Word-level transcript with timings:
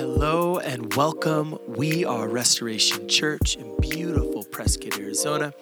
Hello 0.00 0.56
and 0.56 0.94
welcome. 0.94 1.58
We 1.66 2.06
are 2.06 2.26
Restoration 2.26 3.06
Church 3.06 3.56
in 3.56 3.76
beautiful 3.82 4.44
Prescott, 4.44 4.98
Arizona. 4.98 5.52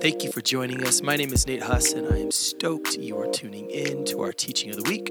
Thank 0.00 0.24
you 0.24 0.32
for 0.32 0.40
joining 0.40 0.84
us. 0.84 1.00
My 1.00 1.14
name 1.14 1.32
is 1.32 1.46
Nate 1.46 1.62
Huss, 1.62 1.92
and 1.92 2.12
I 2.12 2.18
am 2.18 2.32
stoked 2.32 2.96
you 2.96 3.16
are 3.16 3.30
tuning 3.30 3.70
in 3.70 4.04
to 4.06 4.22
our 4.22 4.32
teaching 4.32 4.70
of 4.70 4.82
the 4.82 4.90
week. 4.90 5.10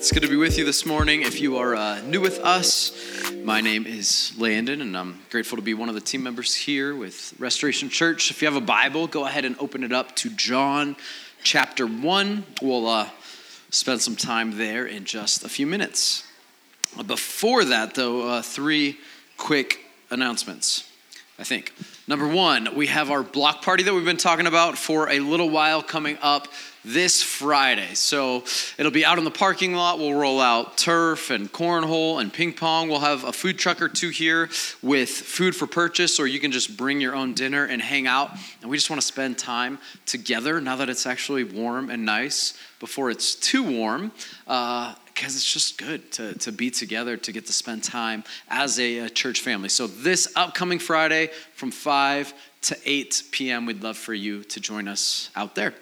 It's 0.04 0.12
good 0.12 0.24
to 0.24 0.28
be 0.28 0.36
with 0.36 0.58
you 0.58 0.66
this 0.66 0.86
morning. 0.86 1.22
If 1.22 1.40
you 1.40 1.56
are 1.60 1.76
uh, 1.76 2.02
new 2.02 2.20
with 2.20 2.40
us, 2.40 2.92
my 3.36 3.62
name 3.62 3.86
is 3.86 4.34
Landon, 4.38 4.82
and 4.82 4.98
I'm 4.98 5.22
grateful 5.30 5.56
to 5.56 5.62
be 5.62 5.74
one 5.74 5.88
of 5.88 5.96
the 5.96 6.02
team 6.02 6.22
members 6.22 6.54
here 6.54 6.94
with 6.94 7.34
Restoration 7.40 7.88
Church. 7.88 8.30
If 8.30 8.42
you 8.42 8.50
have 8.50 8.62
a 8.62 8.66
Bible, 8.66 9.08
go 9.08 9.26
ahead 9.26 9.46
and 9.46 9.56
open 9.60 9.82
it 9.82 9.94
up 9.94 10.14
to 10.18 10.30
John 10.30 10.98
chapter 11.42 11.88
1. 11.88 12.44
We'll 12.62 12.86
uh, 12.86 13.08
spend 13.70 14.02
some 14.02 14.18
time 14.18 14.58
there 14.58 14.86
in 14.86 15.06
just 15.06 15.46
a 15.46 15.48
few 15.48 15.66
minutes. 15.66 16.28
Before 17.08 17.64
that, 17.64 17.96
though, 17.96 18.28
uh, 18.28 18.42
three 18.42 18.98
quick 19.38 19.86
announcements, 20.10 20.84
I 21.40 21.46
think. 21.46 21.72
Number 22.06 22.28
one, 22.28 22.76
we 22.76 22.88
have 22.88 23.12
our 23.12 23.24
block 23.24 23.62
party 23.62 23.84
that 23.84 23.94
we've 23.94 24.04
been 24.04 24.18
talking 24.18 24.46
about 24.46 24.78
for 24.78 25.10
a 25.10 25.20
little 25.20 25.50
while 25.50 25.82
coming 25.82 26.18
up 26.22 26.50
this 26.84 27.24
Friday. 27.24 27.94
So 27.94 28.44
it'll 28.78 28.92
be 28.92 29.06
out 29.06 29.20
in 29.20 29.24
the 29.24 29.32
parking 29.32 29.74
lot. 29.74 30.00
We'll 30.00 30.14
roll 30.14 30.42
out 30.42 30.78
turf 30.78 31.30
and 31.30 31.50
cornhole 31.50 32.20
and 32.20 32.34
ping 32.34 32.52
pong. 32.52 32.90
We'll 32.90 33.00
have 33.00 33.24
a 33.24 33.32
food 33.32 33.58
truck 33.58 33.82
or 33.82 33.88
two 33.88 34.10
here 34.10 34.50
with 34.82 35.08
food 35.08 35.56
for 35.56 35.66
purchase, 35.66 36.20
or 36.20 36.28
you 36.28 36.42
can 36.42 36.52
just 36.52 36.76
bring 36.76 37.00
your 37.00 37.16
own 37.16 37.36
dinner 37.36 37.64
and 37.64 37.82
hang 37.82 38.06
out. 38.06 38.32
And 38.62 38.70
we 38.70 38.76
just 38.76 38.90
want 38.90 39.02
to 39.02 39.08
spend 39.08 39.38
time 39.38 39.80
together 40.06 40.60
now 40.60 40.76
that 40.76 40.90
it's 40.90 41.06
actually 41.06 41.46
warm 41.46 41.90
and 41.90 42.04
nice 42.04 42.54
before 42.82 43.12
it's 43.12 43.34
too 43.34 43.64
warm. 43.64 44.12
Uh, 44.46 44.94
because 45.14 45.36
it's 45.36 45.52
just 45.52 45.78
good 45.78 46.12
to, 46.14 46.34
to 46.40 46.52
be 46.52 46.70
together, 46.70 47.18
to 47.18 47.32
get 47.32 47.46
to 47.48 47.54
spend 47.54 47.84
time 47.84 48.24
as 48.50 48.80
a, 48.80 49.00
a, 49.00 49.10
church 49.10 49.42
family. 49.42 49.70
So, 49.70 49.88
this 49.88 50.32
upcoming 50.36 50.80
Friday 50.80 51.30
from 51.56 51.72
5 51.72 52.34
to 52.64 52.78
8 52.86 53.24
p.m., 53.32 53.66
we'd 53.66 53.84
love 53.84 53.98
for 53.98 54.14
you 54.14 54.44
to 54.46 54.60
join 54.60 54.88
us 54.88 55.30
out 55.36 55.56
there. 55.56 55.74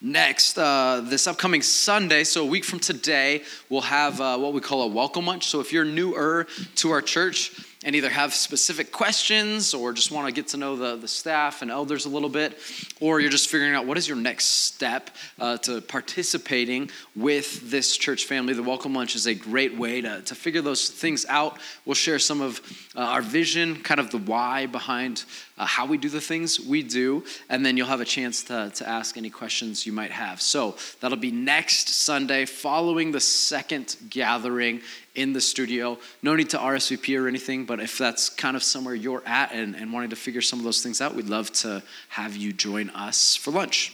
Next, 0.00 0.56
uh, 0.56 1.02
this 1.04 1.26
upcoming 1.26 1.60
Sunday, 1.60 2.22
so 2.22 2.44
a 2.44 2.46
week 2.46 2.64
from 2.64 2.78
today, 2.78 3.42
we'll 3.68 3.80
have 3.80 4.20
uh, 4.20 4.38
what 4.38 4.52
we 4.52 4.60
call 4.60 4.82
a 4.82 4.86
welcome 4.86 5.26
lunch. 5.26 5.48
So 5.48 5.58
if 5.58 5.72
you're 5.72 5.84
newer 5.84 6.46
to 6.76 6.90
our 6.92 7.02
church, 7.02 7.50
and 7.84 7.94
either 7.94 8.10
have 8.10 8.34
specific 8.34 8.90
questions 8.90 9.72
or 9.72 9.92
just 9.92 10.10
want 10.10 10.26
to 10.26 10.32
get 10.32 10.48
to 10.48 10.56
know 10.56 10.76
the, 10.76 10.96
the 10.96 11.08
staff 11.08 11.62
and 11.62 11.70
elders 11.70 12.06
a 12.06 12.08
little 12.08 12.28
bit, 12.28 12.58
or 13.00 13.20
you're 13.20 13.30
just 13.30 13.48
figuring 13.48 13.74
out 13.74 13.86
what 13.86 13.96
is 13.96 14.08
your 14.08 14.16
next 14.16 14.46
step 14.46 15.10
uh, 15.38 15.56
to 15.58 15.80
participating 15.80 16.90
with 17.14 17.70
this 17.70 17.96
church 17.96 18.24
family, 18.24 18.52
the 18.52 18.62
Welcome 18.62 18.94
Lunch 18.94 19.14
is 19.14 19.26
a 19.26 19.34
great 19.34 19.76
way 19.76 20.00
to, 20.00 20.22
to 20.22 20.34
figure 20.34 20.60
those 20.60 20.88
things 20.88 21.24
out. 21.28 21.58
We'll 21.84 21.94
share 21.94 22.18
some 22.18 22.40
of 22.40 22.60
uh, 22.96 23.00
our 23.00 23.22
vision, 23.22 23.82
kind 23.82 24.00
of 24.00 24.10
the 24.10 24.18
why 24.18 24.66
behind 24.66 25.24
uh, 25.58 25.66
how 25.66 25.86
we 25.86 25.98
do 25.98 26.08
the 26.08 26.20
things 26.20 26.60
we 26.60 26.82
do, 26.82 27.24
and 27.48 27.64
then 27.64 27.76
you'll 27.76 27.86
have 27.86 28.00
a 28.00 28.04
chance 28.04 28.44
to, 28.44 28.70
to 28.74 28.88
ask 28.88 29.16
any 29.16 29.30
questions 29.30 29.86
you 29.86 29.92
might 29.92 30.10
have. 30.10 30.40
So 30.40 30.76
that'll 31.00 31.18
be 31.18 31.30
next 31.30 31.88
Sunday 31.88 32.44
following 32.44 33.12
the 33.12 33.20
second 33.20 33.96
gathering 34.08 34.80
in 35.14 35.32
the 35.32 35.40
studio. 35.40 35.98
No 36.22 36.36
need 36.36 36.50
to 36.50 36.58
RSVP 36.58 37.20
or 37.20 37.26
anything, 37.26 37.64
but 37.64 37.80
if 37.80 37.98
that's 37.98 38.28
kind 38.28 38.56
of 38.56 38.62
somewhere 38.62 38.94
you're 38.94 39.22
at 39.26 39.52
and, 39.52 39.74
and 39.74 39.92
wanting 39.92 40.10
to 40.10 40.16
figure 40.16 40.40
some 40.40 40.58
of 40.58 40.64
those 40.64 40.82
things 40.82 41.00
out, 41.00 41.14
we'd 41.14 41.28
love 41.28 41.52
to 41.54 41.82
have 42.10 42.36
you 42.36 42.52
join 42.52 42.90
us 42.90 43.34
for 43.34 43.50
lunch. 43.50 43.92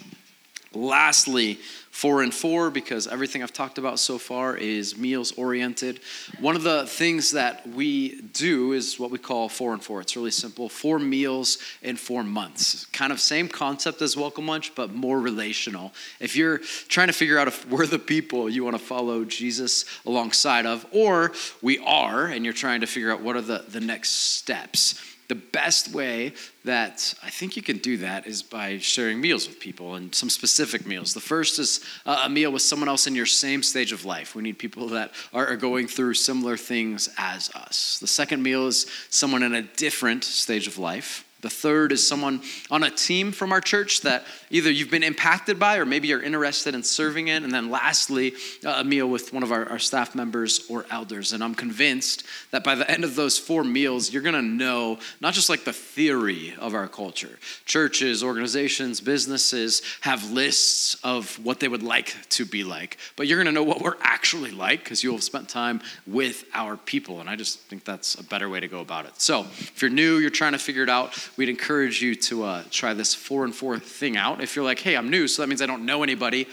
Lastly, 0.74 1.58
four 1.94 2.25
and 2.25 2.34
four, 2.34 2.71
because 2.71 3.06
everything 3.06 3.41
I've 3.41 3.53
talked 3.53 3.78
about 3.78 4.00
so 4.00 4.19
far 4.19 4.56
is 4.56 4.99
meals 4.99 5.31
oriented. 5.38 6.00
One 6.41 6.56
of 6.56 6.65
the 6.65 6.87
things 6.88 7.31
that 7.31 7.65
we 7.69 8.21
do 8.21 8.72
is 8.72 8.99
what 8.99 9.12
we 9.12 9.19
call 9.19 9.49
four 9.49 9.72
and 9.72 9.82
four. 9.82 10.00
It's 10.00 10.16
really 10.16 10.33
simple 10.33 10.69
four 10.69 10.99
meals 10.99 11.59
in 11.83 11.94
four 11.94 12.25
months. 12.25 12.87
Kind 12.87 13.12
of 13.12 13.21
same 13.21 13.47
concept 13.47 14.03
as 14.03 14.16
Welcome 14.16 14.49
Lunch, 14.49 14.75
but 14.75 14.93
more 14.93 15.21
relational. 15.21 15.93
If 16.19 16.34
you're 16.34 16.59
trying 16.88 17.06
to 17.06 17.12
figure 17.12 17.38
out 17.38 17.47
if 17.47 17.65
we're 17.71 17.87
the 17.87 18.00
people 18.00 18.50
you 18.50 18.65
want 18.65 18.77
to 18.77 18.83
follow 18.84 19.25
Jesus 19.25 19.84
alongside 20.04 20.66
of, 20.66 20.84
or 20.91 21.31
we 21.62 21.78
are, 21.78 22.27
and 22.27 22.44
you're 22.44 22.54
trying 22.54 22.81
to 22.81 22.88
figure 22.88 23.12
out 23.12 23.22
what 23.22 23.37
are 23.37 23.41
the, 23.41 23.66
the 23.69 23.81
next 23.81 24.10
steps 24.10 25.13
the 25.28 25.34
best 25.34 25.92
way 25.92 26.32
that 26.64 27.14
I 27.22 27.30
think 27.30 27.56
you 27.56 27.62
can 27.62 27.78
do 27.78 27.96
that 27.98 28.26
is 28.26 28.42
by 28.42 28.78
sharing 28.78 29.20
meals 29.20 29.48
with 29.48 29.58
people 29.60 29.94
and 29.94 30.14
some 30.14 30.30
specific 30.30 30.86
meals. 30.86 31.14
The 31.14 31.20
first 31.20 31.58
is 31.58 31.80
a 32.04 32.28
meal 32.28 32.50
with 32.50 32.62
someone 32.62 32.88
else 32.88 33.06
in 33.06 33.14
your 33.14 33.26
same 33.26 33.62
stage 33.62 33.92
of 33.92 34.04
life. 34.04 34.34
We 34.34 34.42
need 34.42 34.58
people 34.58 34.88
that 34.88 35.12
are 35.32 35.56
going 35.56 35.86
through 35.88 36.14
similar 36.14 36.56
things 36.56 37.08
as 37.16 37.50
us. 37.50 37.98
The 38.00 38.06
second 38.06 38.42
meal 38.42 38.66
is 38.66 38.86
someone 39.10 39.42
in 39.42 39.54
a 39.54 39.62
different 39.62 40.24
stage 40.24 40.66
of 40.66 40.78
life. 40.78 41.24
The 41.44 41.50
third 41.50 41.93
is 41.93 42.09
someone 42.09 42.41
on 42.71 42.84
a 42.84 42.91
team 42.91 43.31
from 43.31 43.53
our 43.53 43.60
church 43.60 44.00
that 44.00 44.25
either 44.49 44.71
you've 44.71 44.91
been 44.91 45.03
impacted 45.03 45.59
by 45.59 45.77
or 45.77 45.84
maybe 45.84 46.09
you're 46.09 46.22
interested 46.22 46.75
in 46.75 46.82
serving 46.82 47.28
in. 47.28 47.44
And 47.44 47.53
then 47.53 47.71
lastly, 47.71 48.32
uh, 48.65 48.77
a 48.78 48.84
meal 48.84 49.06
with 49.06 49.31
one 49.34 49.43
of 49.43 49.53
our, 49.53 49.69
our 49.69 49.78
staff 49.78 50.15
members 50.15 50.65
or 50.71 50.87
elders. 50.91 51.34
And 51.34 51.44
I'm 51.44 51.54
convinced 51.54 52.25
that 52.50 52.65
by 52.65 52.75
the 52.75 52.91
end 52.91 53.04
of 53.04 53.15
those 53.15 53.38
four 53.38 53.62
meals, 53.62 54.10
you're 54.10 54.22
going 54.22 54.34
to 54.34 54.41
know 54.41 54.99
not 55.21 55.34
just 55.34 55.50
like 55.50 55.65
the 55.66 55.72
theory 55.75 56.54
of 56.59 56.75
our 56.75 56.88
culture. 56.88 57.38
Churches, 57.66 58.25
organizations, 58.25 59.03
businesses 59.03 59.83
have 60.00 60.31
lists 60.31 60.94
of 61.04 61.34
what 61.44 61.60
they 61.60 61.69
would 61.69 61.83
like 61.83 62.16
to 62.31 62.47
be 62.47 62.65
like, 62.65 62.97
but 63.16 63.27
you're 63.27 63.37
going 63.37 63.53
to 63.53 63.53
know 63.53 63.62
what 63.62 63.83
we're 63.83 63.99
actually 64.00 64.50
like 64.50 64.83
because 64.83 65.04
you'll 65.04 65.16
have 65.16 65.22
spent 65.22 65.50
time 65.50 65.83
with 66.06 66.47
our 66.54 66.78
people. 66.78 67.21
And 67.21 67.28
I 67.28 67.37
just 67.37 67.60
think 67.60 67.84
that's 67.84 68.15
a 68.15 68.25
better 68.25 68.49
way 68.49 68.60
to 68.60 68.69
go 68.69 68.81
about 68.81 69.04
it. 69.04 69.21
So 69.21 69.41
if 69.43 69.83
you're 69.83 69.91
new, 69.91 70.16
you're 70.16 70.31
trying 70.31 70.53
to 70.53 70.59
figure 70.59 70.83
it 70.83 70.88
out, 70.88 71.12
we'd 71.37 71.49
encourage 71.49 72.03
you 72.03 72.15
to 72.15 72.45
uh, 72.45 72.62
try 72.71 72.95
this 72.95 73.15
four 73.15 73.45
and 73.45 73.55
four 73.55 73.78
thing 73.78 74.17
out. 74.17 74.43
If 74.43 74.56
you're 74.56 74.65
like, 74.65 74.78
hey, 74.78 74.97
I'm 74.97 75.11
new, 75.11 75.28
so 75.28 75.43
that 75.43 75.49
means 75.49 75.62
I 75.62 75.67
don't 75.67 75.84
know 75.84 76.03
anybody, 76.03 76.47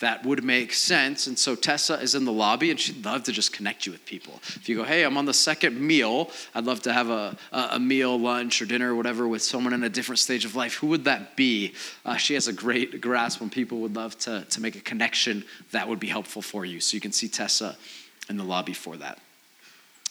that 0.00 0.24
would 0.24 0.44
make 0.44 0.72
sense. 0.72 1.26
And 1.26 1.38
so 1.38 1.56
Tessa 1.56 1.94
is 1.94 2.14
in 2.14 2.24
the 2.24 2.32
lobby 2.32 2.70
and 2.70 2.78
she'd 2.78 3.04
love 3.04 3.24
to 3.24 3.32
just 3.32 3.52
connect 3.52 3.84
you 3.84 3.92
with 3.92 4.04
people. 4.06 4.34
If 4.54 4.68
you 4.68 4.76
go, 4.76 4.84
hey, 4.84 5.02
I'm 5.02 5.16
on 5.16 5.24
the 5.24 5.34
second 5.34 5.80
meal, 5.80 6.30
I'd 6.54 6.64
love 6.64 6.82
to 6.82 6.92
have 6.92 7.10
a, 7.10 7.36
a 7.50 7.80
meal, 7.80 8.18
lunch, 8.18 8.62
or 8.62 8.66
dinner, 8.66 8.92
or 8.92 8.94
whatever 8.94 9.26
with 9.26 9.42
someone 9.42 9.72
in 9.72 9.82
a 9.82 9.88
different 9.88 10.20
stage 10.20 10.44
of 10.44 10.54
life, 10.54 10.74
who 10.74 10.86
would 10.88 11.04
that 11.04 11.36
be? 11.36 11.74
Uh, 12.04 12.16
she 12.16 12.34
has 12.34 12.46
a 12.46 12.52
great 12.52 13.00
grasp 13.00 13.40
when 13.40 13.50
people 13.50 13.80
would 13.80 13.96
love 13.96 14.16
to, 14.20 14.44
to 14.50 14.60
make 14.60 14.76
a 14.76 14.80
connection 14.80 15.44
that 15.72 15.88
would 15.88 15.98
be 15.98 16.08
helpful 16.08 16.42
for 16.42 16.64
you. 16.64 16.80
So 16.80 16.94
you 16.94 17.00
can 17.00 17.12
see 17.12 17.28
Tessa 17.28 17.76
in 18.28 18.36
the 18.36 18.44
lobby 18.44 18.74
for 18.74 18.96
that. 18.98 19.18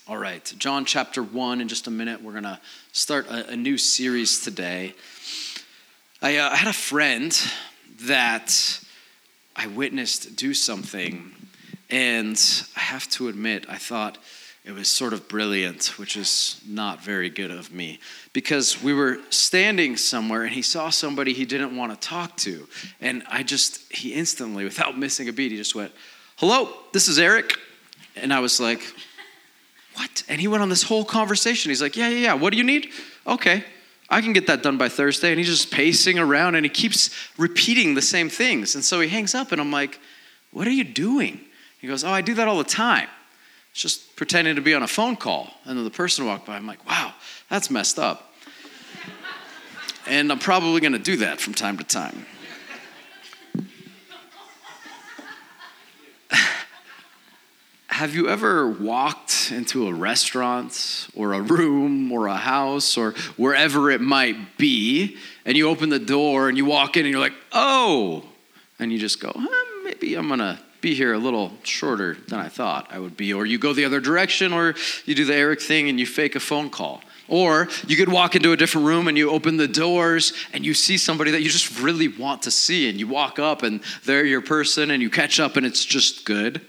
All 0.10 0.18
right, 0.18 0.54
John 0.58 0.86
chapter 0.86 1.22
1, 1.22 1.60
in 1.60 1.68
just 1.68 1.88
a 1.88 1.92
minute, 1.92 2.22
we're 2.22 2.32
going 2.32 2.46
to 2.46 2.62
start 2.94 3.28
a, 3.28 3.50
a, 3.50 3.56
new 3.58 3.78
series 3.78 4.40
today. 4.40 4.94
I, 6.22 6.38
uh, 6.38 6.50
I 6.50 6.56
had 6.56 6.70
a 6.70 6.74
friend 6.74 7.38
that 8.04 8.80
I 9.54 9.68
witnessed 9.68 10.38
do 10.38 10.54
something, 10.54 11.34
and 11.90 12.42
I 12.78 12.80
have 12.80 13.10
to 13.10 13.28
admit, 13.28 13.66
I 13.68 13.76
thought 13.76 14.18
it 14.64 14.72
was 14.72 14.88
sort 14.88 15.12
of 15.12 15.28
brilliant, 15.28 16.00
which 16.00 16.16
is 16.16 16.62
not 16.66 17.04
very 17.04 17.30
good 17.30 17.52
of 17.52 17.74
me, 17.74 18.00
because 18.32 18.82
we 18.82 18.94
were 18.94 19.20
standing 19.30 19.98
somewhere 19.98 20.44
and 20.44 20.54
he 20.54 20.62
saw 20.62 20.90
somebody 20.90 21.34
he 21.34 21.44
didn't 21.44 21.76
want 21.76 21.92
to 21.92 22.08
talk 22.08 22.38
to. 22.38 22.66
And 23.02 23.24
I 23.30 23.44
just, 23.44 23.92
he 23.92 24.14
instantly, 24.14 24.64
without 24.64 24.98
missing 24.98 25.28
a 25.28 25.34
beat, 25.34 25.52
he 25.52 25.58
just 25.58 25.76
went, 25.76 25.92
Hello, 26.38 26.70
this 26.94 27.10
is 27.10 27.20
Eric. 27.20 27.58
And 28.16 28.34
I 28.34 28.40
was 28.40 28.62
like, 28.62 28.82
what? 29.98 30.24
And 30.30 30.40
he 30.40 30.48
went 30.48 30.62
on 30.62 30.70
this 30.70 30.84
whole 30.84 31.04
conversation. 31.04 31.70
He's 31.70 31.82
like, 31.82 31.98
Yeah, 31.98 32.10
yeah, 32.10 32.20
yeah. 32.20 32.34
What 32.36 32.52
do 32.52 32.58
you 32.58 32.64
need? 32.64 32.92
Okay, 33.26 33.64
I 34.10 34.22
can 34.22 34.32
get 34.32 34.48
that 34.48 34.64
done 34.64 34.78
by 34.78 34.90
Thursday. 34.90 35.30
And 35.32 35.40
he's 35.40 35.48
just 35.48 35.72
pacing 35.72 36.20
around 36.20 36.56
and 36.56 36.64
he 36.64 36.70
keeps 36.70 37.10
repeating 37.38 37.96
the 37.96 38.02
same 38.02 38.30
things. 38.30 38.76
And 38.76 38.84
so 38.86 39.02
he 39.02 39.10
hangs 39.10 39.34
up 39.36 39.52
and 39.52 39.60
I'm 39.60 39.72
like, 39.72 40.00
What 40.52 40.68
are 40.68 40.72
you 40.72 40.84
doing? 40.84 41.42
He 41.80 41.88
goes, 41.88 42.04
Oh, 42.04 42.12
I 42.12 42.22
do 42.22 42.36
that 42.36 42.48
all 42.48 42.58
the 42.60 42.64
time. 42.64 43.08
It's 43.72 43.82
just 43.82 44.16
pretending 44.16 44.56
to 44.56 44.62
be 44.62 44.74
on 44.74 44.84
a 44.84 44.88
phone 44.88 45.16
call. 45.16 45.52
And 45.66 45.78
then 45.78 45.84
the 45.84 45.92
person 45.92 46.26
walked 46.26 46.46
by. 46.46 46.56
I'm 46.56 46.68
like, 46.68 46.88
Wow, 46.88 47.14
that's 47.50 47.72
messed 47.72 47.98
up. 47.98 48.34
and 50.08 50.32
I'm 50.32 50.40
probably 50.40 50.80
going 50.80 50.94
to 50.94 51.00
do 51.00 51.18
that 51.18 51.42
from 51.42 51.54
time 51.56 51.78
to 51.80 51.84
time. 51.84 52.26
Have 57.98 58.14
you 58.14 58.30
ever 58.30 58.70
walked 58.70 59.52
into 59.52 59.88
a 59.88 59.92
restaurant 59.92 61.08
or 61.16 61.34
a 61.34 61.42
room 61.42 62.12
or 62.12 62.28
a 62.28 62.38
house 62.38 62.96
or 62.96 63.14
wherever 63.38 63.90
it 63.90 64.02
might 64.02 64.56
be, 64.56 65.18
and 65.46 65.58
you 65.58 65.68
open 65.68 65.90
the 65.90 65.98
door 65.98 66.48
and 66.48 66.60
you 66.60 66.64
walk 66.64 66.96
in 66.96 67.06
and 67.06 67.12
you're 67.12 67.20
like, 67.20 67.34
oh, 67.54 68.24
and 68.78 68.94
you 68.94 69.00
just 69.00 69.20
go, 69.20 69.34
maybe 69.84 70.14
I'm 70.14 70.30
gonna 70.30 70.60
be 70.80 70.94
here 70.94 71.12
a 71.14 71.18
little 71.18 71.52
shorter 71.64 72.16
than 72.28 72.38
I 72.38 72.50
thought 72.50 72.88
I 72.92 73.00
would 73.00 73.18
be. 73.18 73.34
Or 73.34 73.48
you 73.48 73.58
go 73.58 73.74
the 73.74 73.86
other 73.86 74.00
direction, 74.00 74.54
or 74.54 74.76
you 75.06 75.16
do 75.16 75.26
the 75.26 75.34
Eric 75.34 75.60
thing 75.60 75.90
and 75.90 76.00
you 76.00 76.06
fake 76.06 76.36
a 76.36 76.40
phone 76.40 76.70
call. 76.70 77.02
Or 77.28 77.68
you 77.88 77.98
could 77.98 78.10
walk 78.10 78.36
into 78.36 78.52
a 78.52 78.58
different 78.58 78.86
room 78.86 79.08
and 79.08 79.18
you 79.18 79.32
open 79.32 79.58
the 79.58 79.68
doors 79.68 80.34
and 80.54 80.64
you 80.64 80.76
see 80.76 81.00
somebody 81.00 81.32
that 81.32 81.42
you 81.42 81.50
just 81.50 81.80
really 81.80 82.10
want 82.10 82.44
to 82.44 82.52
see, 82.52 82.92
and 82.92 83.00
you 83.00 83.08
walk 83.08 83.40
up 83.40 83.64
and 83.64 83.82
they're 84.06 84.24
your 84.24 84.42
person 84.42 84.92
and 84.92 85.02
you 85.02 85.10
catch 85.10 85.40
up 85.40 85.58
and 85.58 85.66
it's 85.66 85.84
just 85.84 86.26
good. 86.26 86.62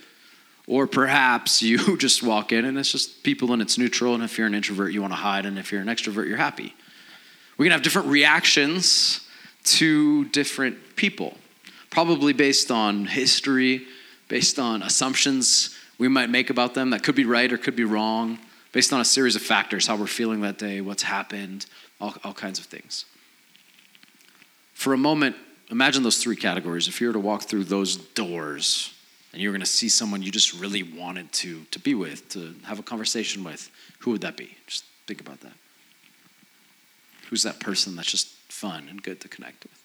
Or 0.68 0.86
perhaps 0.86 1.62
you 1.62 1.96
just 1.98 2.22
walk 2.22 2.52
in 2.52 2.66
and 2.66 2.78
it's 2.78 2.92
just 2.92 3.22
people 3.24 3.52
and 3.52 3.62
it's 3.62 3.78
neutral, 3.78 4.14
and 4.14 4.22
if 4.22 4.36
you're 4.38 4.46
an 4.46 4.54
introvert, 4.54 4.92
you 4.92 5.00
want 5.00 5.14
to 5.14 5.18
hide, 5.18 5.46
and 5.46 5.58
if 5.58 5.72
you're 5.72 5.80
an 5.80 5.88
extrovert, 5.88 6.28
you're 6.28 6.36
happy. 6.36 6.74
We 7.56 7.64
can 7.66 7.72
have 7.72 7.82
different 7.82 8.08
reactions 8.08 9.26
to 9.64 10.26
different 10.26 10.94
people, 10.94 11.36
probably 11.90 12.34
based 12.34 12.70
on 12.70 13.06
history, 13.06 13.86
based 14.28 14.58
on 14.58 14.82
assumptions 14.82 15.74
we 15.96 16.06
might 16.06 16.30
make 16.30 16.50
about 16.50 16.74
them 16.74 16.90
that 16.90 17.02
could 17.02 17.16
be 17.16 17.24
right 17.24 17.52
or 17.52 17.58
could 17.58 17.74
be 17.74 17.84
wrong 17.84 18.38
based 18.70 18.92
on 18.92 19.00
a 19.00 19.04
series 19.04 19.34
of 19.34 19.42
factors 19.42 19.86
how 19.86 19.96
we're 19.96 20.06
feeling 20.06 20.42
that 20.42 20.58
day, 20.58 20.80
what's 20.82 21.02
happened, 21.02 21.64
all, 22.00 22.14
all 22.22 22.34
kinds 22.34 22.58
of 22.58 22.66
things. 22.66 23.06
For 24.74 24.92
a 24.92 24.98
moment, 24.98 25.34
imagine 25.70 26.02
those 26.02 26.18
three 26.18 26.36
categories. 26.36 26.86
If 26.86 27.00
you 27.00 27.08
were 27.08 27.14
to 27.14 27.18
walk 27.18 27.42
through 27.44 27.64
those 27.64 27.96
doors 27.96 28.94
and 29.32 29.42
you 29.42 29.48
were 29.48 29.52
going 29.52 29.60
to 29.60 29.66
see 29.66 29.88
someone 29.88 30.22
you 30.22 30.30
just 30.30 30.54
really 30.54 30.82
wanted 30.82 31.30
to, 31.32 31.64
to 31.70 31.78
be 31.78 31.94
with, 31.94 32.28
to 32.30 32.54
have 32.64 32.78
a 32.78 32.82
conversation 32.82 33.44
with, 33.44 33.70
who 34.00 34.10
would 34.12 34.22
that 34.22 34.36
be? 34.36 34.56
Just 34.66 34.84
think 35.06 35.20
about 35.20 35.40
that. 35.40 35.52
Who's 37.28 37.42
that 37.42 37.60
person 37.60 37.94
that's 37.94 38.10
just 38.10 38.28
fun 38.50 38.86
and 38.88 39.02
good 39.02 39.20
to 39.20 39.28
connect 39.28 39.64
with? 39.64 39.82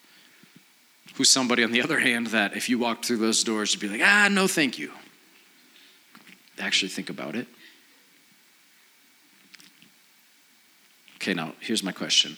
Who's 1.15 1.29
somebody, 1.29 1.63
on 1.63 1.71
the 1.71 1.81
other 1.81 1.99
hand, 1.99 2.27
that 2.27 2.55
if 2.55 2.69
you 2.69 2.79
walked 2.79 3.05
through 3.05 3.17
those 3.17 3.43
doors, 3.43 3.73
you'd 3.73 3.81
be 3.81 3.89
like, 3.89 4.01
ah, 4.01 4.29
no, 4.31 4.47
thank 4.47 4.79
you. 4.79 4.91
Actually, 6.57 6.89
think 6.89 7.09
about 7.09 7.35
it. 7.35 7.47
Okay, 11.15 11.33
now 11.33 11.53
here's 11.59 11.83
my 11.83 11.91
question. 11.91 12.37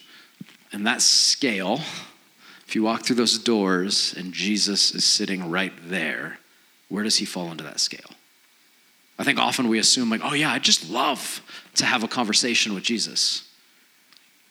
And 0.72 0.86
that 0.86 1.00
scale, 1.02 1.80
if 2.66 2.74
you 2.74 2.82
walk 2.82 3.04
through 3.04 3.16
those 3.16 3.38
doors 3.38 4.14
and 4.16 4.32
Jesus 4.32 4.94
is 4.94 5.04
sitting 5.04 5.50
right 5.50 5.72
there, 5.88 6.38
where 6.88 7.04
does 7.04 7.16
he 7.16 7.24
fall 7.24 7.50
into 7.50 7.64
that 7.64 7.80
scale? 7.80 8.10
I 9.18 9.24
think 9.24 9.38
often 9.38 9.68
we 9.68 9.78
assume, 9.78 10.10
like, 10.10 10.20
oh 10.22 10.34
yeah, 10.34 10.52
I 10.52 10.58
just 10.58 10.90
love 10.90 11.40
to 11.76 11.86
have 11.86 12.02
a 12.04 12.08
conversation 12.08 12.74
with 12.74 12.84
Jesus. 12.84 13.42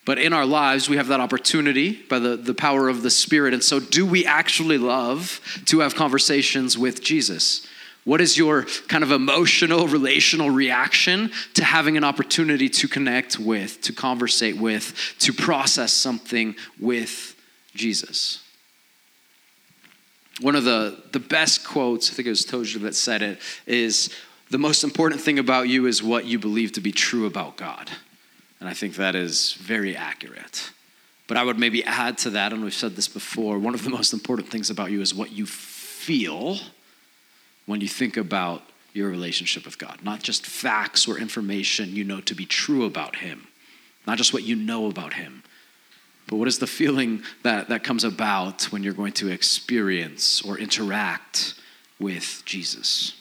But 0.04 0.18
in 0.18 0.32
our 0.32 0.46
lives, 0.46 0.88
we 0.88 0.96
have 0.96 1.08
that 1.08 1.20
opportunity 1.20 2.02
by 2.08 2.20
the, 2.20 2.36
the 2.36 2.54
power 2.54 2.88
of 2.88 3.02
the 3.02 3.10
Spirit. 3.10 3.54
And 3.54 3.62
so, 3.62 3.80
do 3.80 4.06
we 4.06 4.24
actually 4.24 4.78
love 4.78 5.40
to 5.66 5.80
have 5.80 5.94
conversations 5.94 6.78
with 6.78 7.02
Jesus? 7.02 7.66
What 8.04 8.20
is 8.20 8.38
your 8.38 8.66
kind 8.86 9.02
of 9.02 9.10
emotional, 9.10 9.88
relational 9.88 10.48
reaction 10.48 11.32
to 11.54 11.64
having 11.64 11.96
an 11.96 12.04
opportunity 12.04 12.68
to 12.68 12.86
connect 12.86 13.40
with, 13.40 13.80
to 13.80 13.92
conversate 13.92 14.56
with, 14.56 15.16
to 15.18 15.32
process 15.32 15.92
something 15.92 16.54
with 16.78 17.34
Jesus? 17.74 18.45
One 20.40 20.54
of 20.54 20.64
the, 20.64 21.02
the 21.12 21.20
best 21.20 21.64
quotes, 21.64 22.10
I 22.10 22.14
think 22.14 22.26
it 22.26 22.30
was 22.30 22.44
Tozer 22.44 22.78
that 22.80 22.94
said 22.94 23.22
it, 23.22 23.40
is 23.66 24.10
the 24.50 24.58
most 24.58 24.84
important 24.84 25.20
thing 25.20 25.38
about 25.38 25.68
you 25.68 25.86
is 25.86 26.02
what 26.02 26.26
you 26.26 26.38
believe 26.38 26.72
to 26.72 26.80
be 26.80 26.92
true 26.92 27.26
about 27.26 27.56
God. 27.56 27.90
And 28.60 28.68
I 28.68 28.74
think 28.74 28.96
that 28.96 29.14
is 29.14 29.54
very 29.54 29.96
accurate. 29.96 30.70
But 31.26 31.36
I 31.36 31.42
would 31.42 31.58
maybe 31.58 31.82
add 31.84 32.18
to 32.18 32.30
that, 32.30 32.52
and 32.52 32.62
we've 32.62 32.72
said 32.72 32.96
this 32.96 33.08
before, 33.08 33.58
one 33.58 33.74
of 33.74 33.82
the 33.82 33.90
most 33.90 34.12
important 34.12 34.48
things 34.48 34.70
about 34.70 34.90
you 34.90 35.00
is 35.00 35.14
what 35.14 35.32
you 35.32 35.46
feel 35.46 36.58
when 37.66 37.80
you 37.80 37.88
think 37.88 38.16
about 38.16 38.62
your 38.92 39.10
relationship 39.10 39.64
with 39.64 39.78
God. 39.78 39.98
Not 40.02 40.22
just 40.22 40.46
facts 40.46 41.08
or 41.08 41.18
information 41.18 41.96
you 41.96 42.04
know 42.04 42.20
to 42.20 42.34
be 42.34 42.46
true 42.46 42.84
about 42.84 43.16
Him, 43.16 43.48
not 44.06 44.18
just 44.18 44.32
what 44.32 44.44
you 44.44 44.54
know 44.54 44.86
about 44.86 45.14
Him, 45.14 45.42
but 46.28 46.36
what 46.36 46.48
is 46.48 46.58
the 46.58 46.66
feeling 46.66 47.22
that, 47.42 47.68
that 47.68 47.84
comes 47.84 48.02
about 48.02 48.64
when 48.64 48.82
you're 48.82 48.92
going 48.92 49.12
to 49.14 49.30
experience 49.30 50.42
or 50.42 50.58
interact 50.58 51.54
with 52.00 52.42
Jesus? 52.44 53.14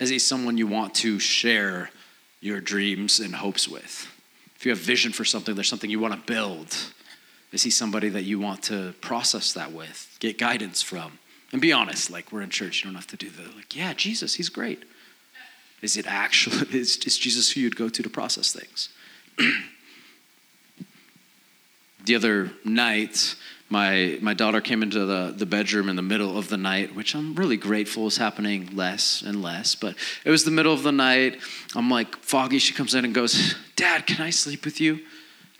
Is 0.00 0.08
he 0.08 0.18
someone 0.18 0.58
you 0.58 0.66
want 0.66 0.94
to 0.96 1.18
share 1.18 1.90
your 2.40 2.60
dreams 2.60 3.20
and 3.20 3.34
hopes 3.34 3.68
with? 3.68 4.10
If 4.56 4.64
you 4.64 4.70
have 4.70 4.78
vision 4.78 5.12
for 5.12 5.24
something, 5.24 5.54
there's 5.54 5.68
something 5.68 5.90
you 5.90 6.00
want 6.00 6.14
to 6.14 6.32
build. 6.32 6.74
Is 7.52 7.62
he 7.62 7.70
somebody 7.70 8.08
that 8.10 8.24
you 8.24 8.38
want 8.38 8.62
to 8.64 8.94
process 9.00 9.52
that 9.52 9.72
with, 9.72 10.16
get 10.20 10.38
guidance 10.38 10.82
from? 10.82 11.18
And 11.52 11.60
be 11.60 11.72
honest, 11.72 12.10
like 12.10 12.32
we're 12.32 12.42
in 12.42 12.50
church, 12.50 12.82
you 12.82 12.90
don't 12.90 12.96
have 12.96 13.06
to 13.08 13.16
do 13.16 13.30
the, 13.30 13.42
like, 13.54 13.76
yeah, 13.76 13.92
Jesus, 13.94 14.34
he's 14.34 14.48
great. 14.48 14.84
Is 15.82 15.96
it 15.96 16.06
actually, 16.06 16.66
is, 16.78 16.96
is 16.98 17.18
Jesus 17.18 17.52
who 17.52 17.60
you'd 17.60 17.76
go 17.76 17.88
to 17.88 18.02
to 18.02 18.10
process 18.10 18.52
things? 18.52 18.88
the 22.06 22.14
other 22.14 22.50
night, 22.64 23.34
my, 23.68 24.18
my 24.22 24.32
daughter 24.32 24.60
came 24.60 24.82
into 24.82 25.04
the, 25.04 25.34
the 25.36 25.44
bedroom 25.44 25.88
in 25.88 25.96
the 25.96 26.02
middle 26.02 26.38
of 26.38 26.48
the 26.48 26.56
night, 26.56 26.94
which 26.94 27.14
I'm 27.14 27.34
really 27.34 27.56
grateful 27.56 28.06
is 28.06 28.16
happening 28.16 28.74
less 28.74 29.22
and 29.22 29.42
less. 29.42 29.74
But 29.74 29.96
it 30.24 30.30
was 30.30 30.44
the 30.44 30.52
middle 30.52 30.72
of 30.72 30.84
the 30.84 30.92
night. 30.92 31.40
I'm 31.74 31.90
like 31.90 32.16
foggy. 32.18 32.58
She 32.58 32.72
comes 32.74 32.94
in 32.94 33.04
and 33.04 33.12
goes, 33.12 33.56
Dad, 33.74 34.06
can 34.06 34.24
I 34.24 34.30
sleep 34.30 34.64
with 34.64 34.80
you? 34.80 35.00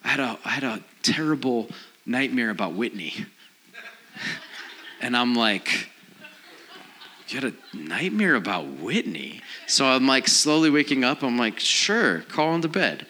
I 0.04 0.08
had 0.08 0.20
a, 0.20 0.38
I 0.44 0.50
had 0.50 0.64
a 0.64 0.82
terrible 1.02 1.68
nightmare 2.06 2.50
about 2.50 2.72
Whitney. 2.74 3.14
And 4.98 5.14
I'm 5.14 5.34
like, 5.34 5.90
you 7.28 7.40
had 7.40 7.52
a 7.52 7.76
nightmare 7.76 8.34
about 8.34 8.66
Whitney? 8.66 9.42
So 9.66 9.84
I'm 9.84 10.06
like 10.06 10.26
slowly 10.26 10.70
waking 10.70 11.04
up. 11.04 11.22
I'm 11.22 11.36
like, 11.36 11.60
sure, 11.60 12.20
crawl 12.22 12.54
into 12.54 12.68
bed. 12.68 13.06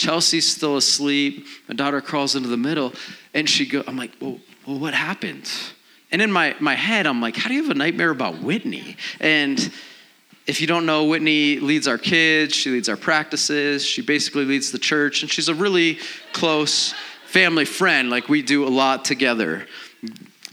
Chelsea's 0.00 0.50
still 0.50 0.78
asleep. 0.78 1.46
My 1.68 1.74
daughter 1.74 2.00
crawls 2.00 2.34
into 2.34 2.48
the 2.48 2.56
middle, 2.56 2.94
and 3.34 3.48
she 3.48 3.66
go. 3.66 3.84
I'm 3.86 3.98
like, 3.98 4.12
well, 4.18 4.40
well, 4.66 4.78
what 4.78 4.94
happened? 4.94 5.50
And 6.10 6.22
in 6.22 6.32
my, 6.32 6.56
my 6.58 6.74
head, 6.74 7.06
I'm 7.06 7.20
like, 7.20 7.36
how 7.36 7.48
do 7.48 7.54
you 7.54 7.62
have 7.62 7.70
a 7.70 7.78
nightmare 7.78 8.10
about 8.10 8.40
Whitney? 8.40 8.96
And 9.20 9.58
if 10.46 10.60
you 10.62 10.66
don't 10.66 10.86
know, 10.86 11.04
Whitney 11.04 11.60
leads 11.60 11.86
our 11.86 11.98
kids, 11.98 12.54
she 12.54 12.70
leads 12.70 12.88
our 12.88 12.96
practices, 12.96 13.84
she 13.84 14.00
basically 14.00 14.46
leads 14.46 14.72
the 14.72 14.78
church, 14.78 15.20
and 15.20 15.30
she's 15.30 15.48
a 15.48 15.54
really 15.54 15.98
close 16.32 16.94
family 17.26 17.66
friend. 17.66 18.08
Like, 18.08 18.28
we 18.30 18.40
do 18.40 18.66
a 18.66 18.70
lot 18.70 19.04
together. 19.04 19.66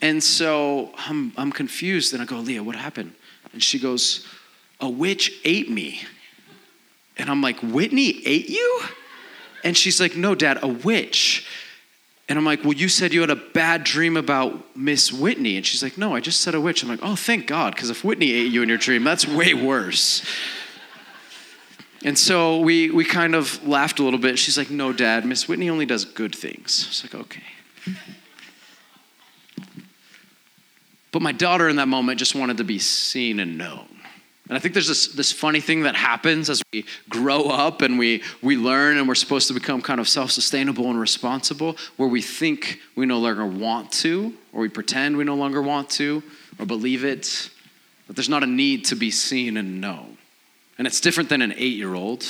And 0.01 0.21
so 0.21 0.91
I'm, 0.97 1.31
I'm 1.37 1.53
confused, 1.53 2.13
and 2.13 2.21
I 2.21 2.25
go, 2.25 2.35
Leah, 2.35 2.63
what 2.63 2.75
happened? 2.75 3.13
And 3.53 3.63
she 3.63 3.79
goes, 3.79 4.27
A 4.81 4.89
witch 4.89 5.39
ate 5.45 5.71
me. 5.71 6.01
And 7.17 7.29
I'm 7.29 7.41
like, 7.41 7.61
Whitney 7.63 8.21
ate 8.27 8.49
you? 8.49 8.81
And 9.63 9.75
she's 9.75 9.99
like, 9.99 10.15
No, 10.15 10.35
Dad, 10.35 10.59
a 10.61 10.67
witch. 10.67 11.47
And 12.29 12.37
I'm 12.37 12.45
like, 12.45 12.63
Well, 12.63 12.73
you 12.73 12.89
said 12.89 13.13
you 13.13 13.21
had 13.21 13.29
a 13.29 13.35
bad 13.35 13.83
dream 13.83 14.17
about 14.17 14.75
Miss 14.75 15.11
Whitney. 15.11 15.57
And 15.57 15.65
she's 15.65 15.83
like, 15.83 15.97
No, 15.97 16.15
I 16.15 16.19
just 16.19 16.41
said 16.41 16.55
a 16.55 16.61
witch. 16.61 16.83
I'm 16.83 16.89
like, 16.89 16.99
Oh, 17.01 17.15
thank 17.15 17.47
God, 17.47 17.75
because 17.75 17.89
if 17.89 18.03
Whitney 18.03 18.31
ate 18.31 18.51
you 18.51 18.63
in 18.63 18.69
your 18.69 18.77
dream, 18.77 19.03
that's 19.03 19.27
way 19.27 19.53
worse. 19.53 20.25
And 22.03 22.17
so 22.17 22.59
we, 22.59 22.91
we 22.91 23.03
kind 23.03 23.33
of 23.33 23.67
laughed 23.67 23.99
a 23.99 24.03
little 24.03 24.19
bit. 24.19 24.37
She's 24.37 24.57
like, 24.57 24.69
No, 24.69 24.93
Dad, 24.93 25.25
Miss 25.25 25.47
Whitney 25.47 25.69
only 25.69 25.85
does 25.85 26.05
good 26.05 26.35
things. 26.35 26.85
I 26.85 26.89
was 26.89 27.03
like, 27.03 27.15
Okay. 27.15 27.43
But 31.11 31.21
my 31.21 31.31
daughter 31.31 31.67
in 31.67 31.77
that 31.77 31.87
moment 31.87 32.19
just 32.19 32.35
wanted 32.35 32.57
to 32.57 32.63
be 32.63 32.79
seen 32.79 33.39
and 33.39 33.57
known. 33.57 33.87
And 34.49 34.55
I 34.55 34.59
think 34.59 34.73
there's 34.73 34.87
this, 34.87 35.07
this 35.07 35.31
funny 35.33 35.59
thing 35.59 35.83
that 35.83 35.95
happens 35.95 36.49
as 36.49 36.63
we 36.71 36.85
grow 37.09 37.43
up 37.49 37.81
and 37.81 37.99
we, 37.99 38.23
we 38.41 38.55
learn 38.55 38.97
and 38.97 39.07
we're 39.07 39.15
supposed 39.15 39.49
to 39.49 39.53
become 39.53 39.81
kind 39.81 39.99
of 39.99 40.07
self 40.07 40.31
sustainable 40.31 40.89
and 40.89 40.99
responsible, 40.99 41.75
where 41.97 42.07
we 42.07 42.21
think 42.21 42.79
we 42.95 43.05
no 43.05 43.19
longer 43.19 43.45
want 43.45 43.91
to, 43.91 44.33
or 44.53 44.61
we 44.61 44.69
pretend 44.69 45.17
we 45.17 45.25
no 45.25 45.35
longer 45.35 45.61
want 45.61 45.89
to, 45.91 46.23
or 46.59 46.65
believe 46.65 47.03
it. 47.03 47.49
But 48.07 48.15
there's 48.15 48.29
not 48.29 48.43
a 48.43 48.47
need 48.47 48.85
to 48.85 48.95
be 48.95 49.11
seen 49.11 49.57
and 49.57 49.81
known. 49.81 50.17
And 50.77 50.87
it's 50.87 51.01
different 51.01 51.27
than 51.27 51.41
an 51.41 51.53
eight 51.57 51.75
year 51.75 51.93
old. 51.93 52.25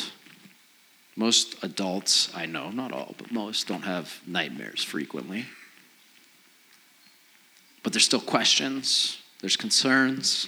Most 1.16 1.64
adults 1.64 2.32
I 2.36 2.48
know, 2.48 2.72
not 2.72 2.92
all, 2.92 3.14
but 3.18 3.32
most, 3.32 3.68
don't 3.68 3.84
have 3.84 4.22
nightmares 4.26 4.84
frequently. 4.84 5.46
But 7.84 7.94
there's 7.94 8.06
still 8.06 8.22
questions, 8.22 9.20
there's 9.42 9.56
concerns, 9.56 10.48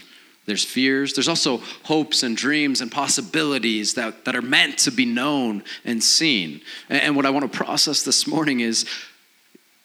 there's 0.50 0.66
fears. 0.66 1.14
There's 1.14 1.28
also 1.28 1.58
hopes 1.84 2.24
and 2.24 2.36
dreams 2.36 2.82
and 2.82 2.92
possibilities 2.92 3.94
that, 3.94 4.26
that 4.26 4.36
are 4.36 4.42
meant 4.42 4.80
to 4.80 4.92
be 4.92 5.06
known 5.06 5.64
and 5.86 6.04
seen. 6.04 6.62
And, 6.90 7.02
and 7.02 7.16
what 7.16 7.26
I 7.26 7.30
want 7.30 7.52
to 7.52 7.58
process 7.58 8.04
this 8.04 8.28
morning 8.28 8.60
is 8.60 8.86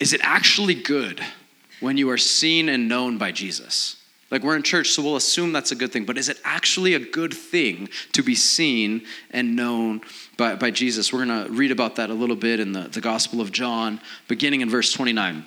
is 0.01 0.13
it 0.13 0.21
actually 0.25 0.75
good 0.75 1.25
when 1.81 1.97
you 1.97 2.11
are 2.11 2.19
seen 2.19 2.69
and 2.69 2.89
known 2.89 3.17
by 3.17 3.33
Jesus? 3.33 3.97
Like 4.31 4.43
we're 4.43 4.57
in 4.57 4.63
church, 4.63 4.89
so 4.89 5.03
we'll 5.03 5.17
assume 5.17 5.53
that's 5.53 5.71
a 5.71 5.77
good 5.77 5.93
thing, 5.93 6.05
but 6.05 6.19
is 6.19 6.29
it 6.29 6.41
actually 6.45 6.95
a 6.95 6.99
good 6.99 7.33
thing 7.33 7.89
to 8.13 8.23
be 8.23 8.35
seen 8.35 9.07
and 9.31 9.55
known 9.55 10.01
by, 10.37 10.57
by 10.57 10.73
Jesus? 10.73 11.13
We're 11.13 11.25
going 11.25 11.47
to 11.47 11.53
read 11.53 11.71
about 11.71 11.97
that 11.97 12.11
a 12.11 12.15
little 12.15 12.35
bit 12.35 12.59
in 12.59 12.73
the, 12.73 12.89
the 12.89 13.01
Gospel 13.01 13.41
of 13.41 13.53
John, 13.53 14.01
beginning 14.27 14.61
in 14.61 14.69
verse 14.69 14.93
29. 14.93 15.47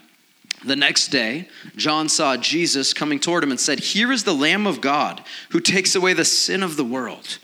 The 0.65 0.75
next 0.75 1.07
day, 1.09 1.47
John 1.75 2.09
saw 2.09 2.35
Jesus 2.35 2.93
coming 2.93 3.19
toward 3.19 3.43
him 3.43 3.51
and 3.51 3.59
said, 3.59 3.79
Here 3.79 4.11
is 4.11 4.23
the 4.23 4.33
Lamb 4.33 4.65
of 4.65 4.81
God 4.81 5.23
who 5.49 5.59
takes 5.59 5.95
away 5.95 6.13
the 6.13 6.25
sin 6.25 6.63
of 6.63 6.77
the 6.77 6.83
world. 6.83 7.37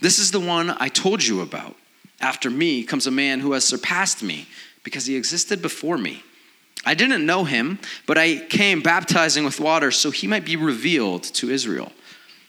This 0.00 0.18
is 0.18 0.30
the 0.30 0.40
one 0.40 0.74
I 0.78 0.88
told 0.88 1.24
you 1.24 1.40
about. 1.40 1.76
After 2.20 2.50
me 2.50 2.84
comes 2.84 3.06
a 3.06 3.10
man 3.10 3.40
who 3.40 3.52
has 3.52 3.64
surpassed 3.64 4.22
me 4.22 4.46
because 4.84 5.06
he 5.06 5.16
existed 5.16 5.60
before 5.60 5.98
me. 5.98 6.22
I 6.84 6.94
didn't 6.94 7.26
know 7.26 7.44
him, 7.44 7.78
but 8.06 8.18
I 8.18 8.38
came 8.38 8.80
baptizing 8.80 9.44
with 9.44 9.60
water 9.60 9.90
so 9.90 10.10
he 10.10 10.26
might 10.26 10.44
be 10.44 10.56
revealed 10.56 11.22
to 11.24 11.50
Israel. 11.50 11.92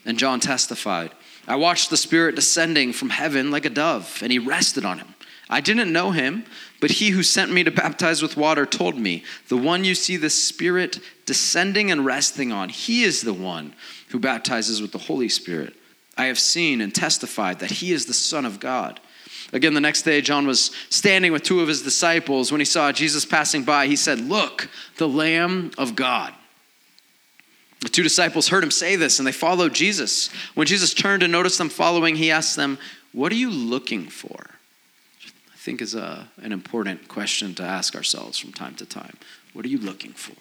And 0.05 0.17
John 0.17 0.39
testified 0.39 1.11
I 1.47 1.57
watched 1.57 1.89
the 1.89 1.97
Spirit 1.97 2.35
descending 2.35 2.93
from 2.93 3.09
heaven 3.09 3.51
like 3.51 3.65
a 3.65 3.69
dove, 3.69 4.19
and 4.21 4.31
he 4.31 4.39
rested 4.39 4.85
on 4.85 4.99
him. 4.99 5.13
I 5.49 5.59
didn't 5.59 5.91
know 5.91 6.11
him, 6.11 6.45
but 6.83 6.91
he 6.91 7.11
who 7.11 7.23
sent 7.23 7.49
me 7.49 7.63
to 7.63 7.71
baptize 7.71 8.21
with 8.21 8.35
water 8.35 8.65
told 8.65 8.97
me, 8.97 9.23
The 9.47 9.55
one 9.55 9.85
you 9.85 9.95
see 9.95 10.17
the 10.17 10.29
Spirit 10.29 10.99
descending 11.25 11.89
and 11.89 12.03
resting 12.03 12.51
on, 12.51 12.67
he 12.67 13.03
is 13.03 13.21
the 13.21 13.33
one 13.33 13.73
who 14.09 14.19
baptizes 14.19 14.81
with 14.81 14.91
the 14.91 14.97
Holy 14.97 15.29
Spirit. 15.29 15.77
I 16.17 16.25
have 16.25 16.37
seen 16.37 16.81
and 16.81 16.93
testified 16.93 17.59
that 17.59 17.71
he 17.71 17.93
is 17.93 18.05
the 18.05 18.13
Son 18.13 18.43
of 18.45 18.59
God. 18.59 18.99
Again, 19.53 19.75
the 19.75 19.79
next 19.79 20.01
day, 20.01 20.19
John 20.19 20.45
was 20.45 20.71
standing 20.89 21.31
with 21.31 21.43
two 21.43 21.61
of 21.61 21.69
his 21.69 21.83
disciples. 21.83 22.51
When 22.51 22.59
he 22.59 22.65
saw 22.65 22.91
Jesus 22.91 23.23
passing 23.23 23.63
by, 23.63 23.87
he 23.87 23.95
said, 23.95 24.19
Look, 24.19 24.67
the 24.97 25.07
Lamb 25.07 25.71
of 25.77 25.95
God. 25.95 26.33
The 27.79 27.87
two 27.87 28.03
disciples 28.03 28.49
heard 28.49 28.61
him 28.61 28.71
say 28.71 28.97
this 28.97 29.19
and 29.19 29.25
they 29.25 29.31
followed 29.31 29.73
Jesus. 29.73 30.27
When 30.53 30.67
Jesus 30.67 30.93
turned 30.93 31.23
and 31.23 31.31
noticed 31.31 31.59
them 31.59 31.69
following, 31.69 32.17
he 32.17 32.29
asked 32.29 32.57
them, 32.57 32.77
What 33.13 33.31
are 33.31 33.35
you 33.35 33.51
looking 33.51 34.09
for? 34.09 34.52
Think 35.63 35.81
is 35.81 35.95
a, 35.95 36.27
an 36.41 36.51
important 36.51 37.07
question 37.07 37.55
to 37.55 37.63
ask 37.63 37.95
ourselves 37.95 38.37
from 38.37 38.51
time 38.51 38.75
to 38.75 38.85
time. 38.85 39.15
What 39.53 39.63
are 39.63 39.69
you 39.69 39.77
looking 39.77 40.11
for? 40.11 40.35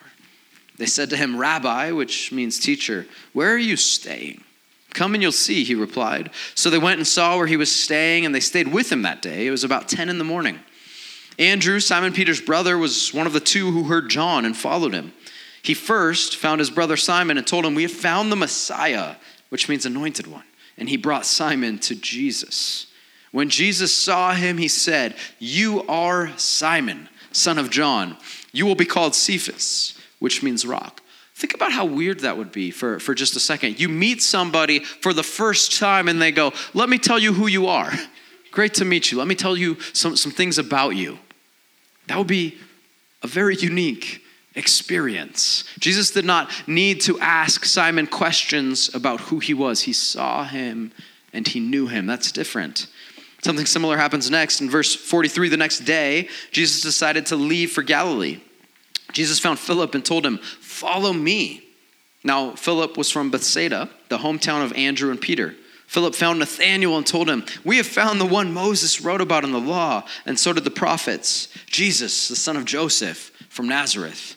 They 0.79 0.87
said 0.87 1.11
to 1.11 1.17
him, 1.17 1.38
Rabbi, 1.38 1.93
which 1.93 2.33
means 2.33 2.59
teacher, 2.59 3.07
where 3.33 3.55
are 3.55 3.57
you 3.57 3.76
staying? 3.76 4.43
Come 4.95 5.14
and 5.14 5.23
you'll 5.23 5.31
see, 5.31 5.62
he 5.62 5.76
replied. 5.76 6.31
So 6.57 6.71
they 6.71 6.79
went 6.79 6.99
and 6.99 7.07
saw 7.07 7.37
where 7.37 7.47
he 7.47 7.57
was 7.57 7.71
staying, 7.71 8.26
and 8.26 8.35
they 8.35 8.41
stayed 8.41 8.73
with 8.73 8.91
him 8.91 9.02
that 9.02 9.23
day. 9.23 9.47
It 9.47 9.52
was 9.52 9.62
about 9.62 9.88
10 9.88 10.09
in 10.09 10.19
the 10.19 10.25
morning. 10.25 10.59
Andrew, 11.38 11.79
Simon 11.79 12.12
Peter's 12.12 12.41
brother, 12.41 12.76
was 12.76 13.14
one 13.14 13.29
of 13.29 13.33
the 13.33 13.38
two 13.38 13.71
who 13.71 13.85
heard 13.85 14.11
John 14.11 14.45
and 14.45 14.57
followed 14.57 14.93
him. 14.93 15.12
He 15.62 15.73
first 15.73 16.35
found 16.35 16.59
his 16.59 16.69
brother 16.69 16.97
Simon 16.97 17.38
and 17.38 17.47
told 17.47 17.64
him, 17.64 17.76
We 17.76 17.83
have 17.83 17.93
found 17.93 18.33
the 18.33 18.37
Messiah, 18.37 19.14
which 19.50 19.69
means 19.69 19.87
anointed 19.87 20.26
one. 20.26 20.47
And 20.76 20.88
he 20.88 20.97
brought 20.97 21.26
Simon 21.26 21.79
to 21.79 21.95
Jesus. 21.95 22.88
When 23.33 23.49
Jesus 23.49 23.97
saw 23.97 24.35
him, 24.35 24.59
he 24.59 24.69
said, 24.69 25.17
You 25.39 25.83
are 25.89 26.31
Simon, 26.39 27.09
son 27.33 27.59
of 27.59 27.71
John. 27.71 28.17
You 28.53 28.67
will 28.67 28.75
be 28.75 28.85
called 28.85 29.15
Cephas, 29.15 29.99
which 30.19 30.43
means 30.43 30.67
rock. 30.67 31.01
Think 31.35 31.55
about 31.55 31.73
how 31.73 31.87
weird 31.87 32.21
that 32.21 32.37
would 32.37 32.53
be 32.53 32.71
for, 32.71 33.01
for 33.01 33.15
just 33.15 33.35
a 33.35 33.41
second. 33.41 33.81
You 33.81 33.89
meet 33.89 34.23
somebody 34.23 34.81
for 34.81 35.12
the 35.12 35.23
first 35.23 35.79
time 35.79 36.07
and 36.07 36.21
they 36.21 36.31
go, 36.31 36.53
Let 36.75 36.89
me 36.89 36.99
tell 36.99 37.19
you 37.19 37.33
who 37.33 37.47
you 37.47 37.67
are. 37.67 37.91
Great 38.53 38.75
to 38.75 38.85
meet 38.85 39.11
you. 39.11 39.19
Let 39.19 39.27
me 39.27 39.35
tell 39.35 39.57
you 39.57 39.81
some, 39.95 40.15
some 40.15 40.31
things 40.31 40.59
about 40.59 40.91
you. 40.91 41.19
That 42.07 42.19
would 42.19 42.27
be 42.27 42.59
a 43.23 43.27
very 43.27 43.57
unique 43.57 44.23
experience. 44.55 45.65
Jesus 45.79 46.11
did 46.11 46.27
not 46.27 46.51
need 46.69 47.01
to 47.03 47.19
ask 47.19 47.65
Simon 47.65 48.07
questions 48.07 48.95
about 48.95 49.21
who 49.23 49.39
he 49.39 49.55
was. 49.55 49.81
He 49.83 49.95
saw 49.95 50.45
him 50.45 50.93
and 51.33 51.49
he 51.49 51.61
knew 51.61 51.87
him. 51.87 52.07
That's 52.07 52.31
different. 52.31 52.89
Something 53.43 53.67
similar 53.67 53.97
happens 53.97 54.31
next. 54.31 54.61
In 54.61 54.71
verse 54.71 54.95
43, 54.95 55.49
the 55.49 55.57
next 55.57 55.81
day, 55.81 56.29
Jesus 56.53 56.81
decided 56.81 57.27
to 57.27 57.37
leave 57.37 57.73
for 57.73 57.83
Galilee. 57.83 58.41
Jesus 59.13 59.39
found 59.39 59.59
Philip 59.59 59.95
and 59.95 60.05
told 60.05 60.25
him, 60.25 60.39
Follow 60.39 61.13
me. 61.13 61.65
Now, 62.25 62.55
Philip 62.55 62.97
was 62.97 63.11
from 63.11 63.31
Bethsaida, 63.31 63.91
the 64.09 64.19
hometown 64.19 64.65
of 64.65 64.73
Andrew 64.75 65.11
and 65.11 65.21
Peter. 65.21 65.55
Philip 65.89 66.15
found 66.15 66.39
Nathanael 66.39 66.97
and 66.97 67.07
told 67.07 67.29
him, 67.29 67.45
We 67.65 67.77
have 67.77 67.87
found 67.87 68.21
the 68.21 68.27
one 68.27 68.55
Moses 68.55 69.03
wrote 69.03 69.21
about 69.21 69.45
in 69.45 69.53
the 69.53 69.61
law, 69.61 70.05
and 70.25 70.39
so 70.39 70.53
did 70.53 70.65
the 70.65 70.71
prophets, 70.71 71.49
Jesus, 71.67 72.29
the 72.29 72.37
son 72.37 72.57
of 72.57 72.65
Joseph 72.65 73.31
from 73.51 73.69
Nazareth. 73.69 74.37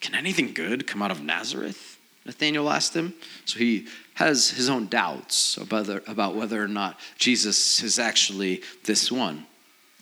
Can 0.00 0.16
anything 0.16 0.54
good 0.54 0.86
come 0.86 1.00
out 1.00 1.12
of 1.12 1.22
Nazareth? 1.22 1.87
Nathanael 2.28 2.68
asked 2.68 2.94
him. 2.94 3.14
So 3.46 3.58
he 3.58 3.86
has 4.14 4.50
his 4.50 4.68
own 4.68 4.86
doubts 4.86 5.56
about 5.56 5.72
whether, 5.72 6.02
about 6.06 6.36
whether 6.36 6.62
or 6.62 6.68
not 6.68 7.00
Jesus 7.16 7.82
is 7.82 7.98
actually 7.98 8.62
this 8.84 9.10
one. 9.10 9.46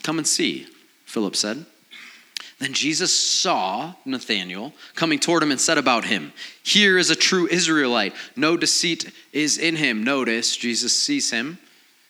Come 0.03 0.19
and 0.19 0.27
see, 0.27 0.67
Philip 1.07 1.37
said. 1.37 1.65
Then 2.59 2.73
Jesus 2.73 3.15
saw 3.15 3.95
Nathanael 4.05 4.73
coming 4.95 5.21
toward 5.21 5.43
him 5.43 5.53
and 5.53 5.61
said 5.61 5.79
about 5.79 6.07
him, 6.07 6.33
Here 6.65 6.99
is 6.99 7.11
a 7.11 7.17
true 7.17 7.47
Israelite. 7.47 8.15
No 8.35 8.57
deceit 8.57 9.13
is 9.33 9.57
in 9.57 9.77
him. 9.77 10.03
Notice, 10.03 10.57
Jesus 10.57 11.01
sees 11.01 11.31
him. 11.31 11.59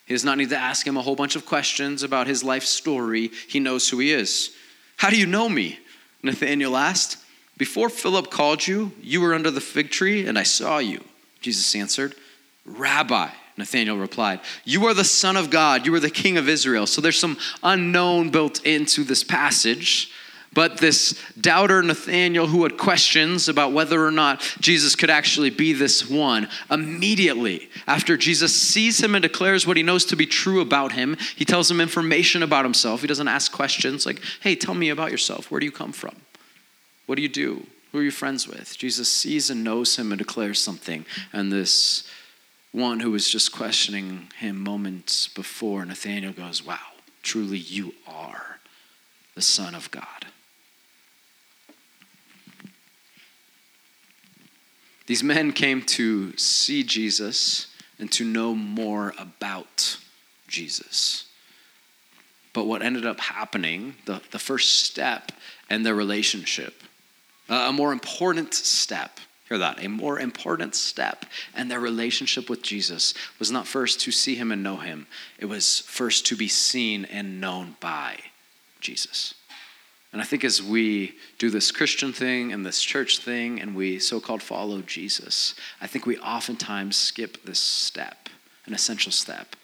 He 0.06 0.14
does 0.14 0.24
not 0.24 0.38
need 0.38 0.50
to 0.50 0.56
ask 0.56 0.86
him 0.86 0.96
a 0.96 1.02
whole 1.02 1.16
bunch 1.16 1.36
of 1.36 1.44
questions 1.44 2.02
about 2.02 2.26
his 2.26 2.42
life 2.42 2.62
story. 2.62 3.32
He 3.48 3.60
knows 3.60 3.88
who 3.88 3.98
he 3.98 4.12
is. 4.12 4.54
How 4.96 5.10
do 5.10 5.18
you 5.18 5.26
know 5.26 5.48
me? 5.48 5.78
Nathanael 6.22 6.76
asked. 6.76 7.18
Before 7.56 7.88
Philip 7.88 8.30
called 8.30 8.66
you, 8.66 8.92
you 9.00 9.20
were 9.20 9.34
under 9.34 9.50
the 9.50 9.60
fig 9.60 9.90
tree, 9.90 10.26
and 10.26 10.38
I 10.38 10.42
saw 10.42 10.78
you. 10.78 11.02
Jesus 11.40 11.74
answered, 11.74 12.14
Rabbi, 12.64 13.30
Nathanael 13.56 13.96
replied, 13.96 14.40
You 14.64 14.86
are 14.86 14.94
the 14.94 15.04
Son 15.04 15.36
of 15.36 15.50
God. 15.50 15.86
You 15.86 15.94
are 15.94 16.00
the 16.00 16.10
King 16.10 16.36
of 16.36 16.48
Israel. 16.48 16.86
So 16.86 17.00
there's 17.00 17.18
some 17.18 17.38
unknown 17.62 18.30
built 18.30 18.64
into 18.66 19.04
this 19.04 19.24
passage. 19.24 20.10
But 20.52 20.78
this 20.78 21.22
doubter 21.38 21.82
Nathanael, 21.82 22.46
who 22.46 22.62
had 22.62 22.78
questions 22.78 23.46
about 23.46 23.72
whether 23.72 24.02
or 24.02 24.10
not 24.10 24.40
Jesus 24.58 24.96
could 24.96 25.10
actually 25.10 25.50
be 25.50 25.74
this 25.74 26.08
one, 26.08 26.48
immediately 26.70 27.68
after 27.86 28.16
Jesus 28.16 28.56
sees 28.56 29.02
him 29.02 29.14
and 29.14 29.22
declares 29.22 29.66
what 29.66 29.76
he 29.76 29.82
knows 29.82 30.06
to 30.06 30.16
be 30.16 30.24
true 30.24 30.62
about 30.62 30.92
him, 30.92 31.18
he 31.36 31.44
tells 31.44 31.70
him 31.70 31.78
information 31.78 32.42
about 32.42 32.64
himself. 32.64 33.02
He 33.02 33.06
doesn't 33.06 33.28
ask 33.28 33.52
questions 33.52 34.06
like, 34.06 34.22
Hey, 34.40 34.56
tell 34.56 34.74
me 34.74 34.88
about 34.88 35.10
yourself. 35.10 35.50
Where 35.50 35.60
do 35.60 35.66
you 35.66 35.72
come 35.72 35.92
from? 35.92 36.16
What 37.06 37.16
do 37.16 37.22
you 37.22 37.28
do? 37.28 37.66
Who 37.92 37.98
are 37.98 38.02
you 38.02 38.10
friends 38.10 38.46
with? 38.46 38.76
Jesus 38.76 39.10
sees 39.10 39.48
and 39.48 39.64
knows 39.64 39.96
him 39.96 40.12
and 40.12 40.18
declares 40.18 40.60
something. 40.60 41.06
And 41.32 41.50
this 41.50 42.06
one 42.72 43.00
who 43.00 43.12
was 43.12 43.30
just 43.30 43.52
questioning 43.52 44.28
him 44.38 44.62
moments 44.62 45.28
before, 45.28 45.84
Nathanael 45.84 46.32
goes, 46.32 46.64
Wow, 46.64 46.78
truly 47.22 47.58
you 47.58 47.94
are 48.06 48.58
the 49.34 49.42
Son 49.42 49.74
of 49.74 49.90
God. 49.90 50.26
These 55.06 55.22
men 55.22 55.52
came 55.52 55.82
to 55.82 56.36
see 56.36 56.82
Jesus 56.82 57.68
and 57.98 58.10
to 58.12 58.24
know 58.24 58.54
more 58.54 59.14
about 59.18 59.98
Jesus. 60.48 61.26
But 62.52 62.66
what 62.66 62.82
ended 62.82 63.06
up 63.06 63.20
happening, 63.20 63.94
the, 64.04 64.20
the 64.32 64.38
first 64.38 64.84
step 64.84 65.30
in 65.70 65.84
their 65.84 65.94
relationship, 65.94 66.82
a 67.48 67.72
more 67.72 67.92
important 67.92 68.54
step, 68.54 69.20
hear 69.48 69.58
that, 69.58 69.82
a 69.82 69.88
more 69.88 70.18
important 70.18 70.74
step 70.74 71.26
in 71.56 71.68
their 71.68 71.80
relationship 71.80 72.50
with 72.50 72.62
Jesus 72.62 73.14
was 73.38 73.50
not 73.50 73.66
first 73.66 74.00
to 74.00 74.12
see 74.12 74.34
him 74.34 74.52
and 74.52 74.62
know 74.62 74.76
him, 74.76 75.06
it 75.38 75.46
was 75.46 75.80
first 75.80 76.26
to 76.26 76.36
be 76.36 76.48
seen 76.48 77.04
and 77.06 77.40
known 77.40 77.76
by 77.80 78.18
Jesus. 78.80 79.34
And 80.12 80.22
I 80.22 80.24
think 80.24 80.44
as 80.44 80.62
we 80.62 81.14
do 81.38 81.50
this 81.50 81.70
Christian 81.70 82.12
thing 82.12 82.52
and 82.52 82.64
this 82.64 82.80
church 82.80 83.18
thing 83.18 83.60
and 83.60 83.74
we 83.74 83.98
so 83.98 84.18
called 84.18 84.42
follow 84.42 84.80
Jesus, 84.80 85.54
I 85.80 85.86
think 85.86 86.06
we 86.06 86.16
oftentimes 86.18 86.96
skip 86.96 87.44
this 87.44 87.58
step, 87.58 88.28
an 88.64 88.72
essential 88.72 89.12
step 89.12 89.56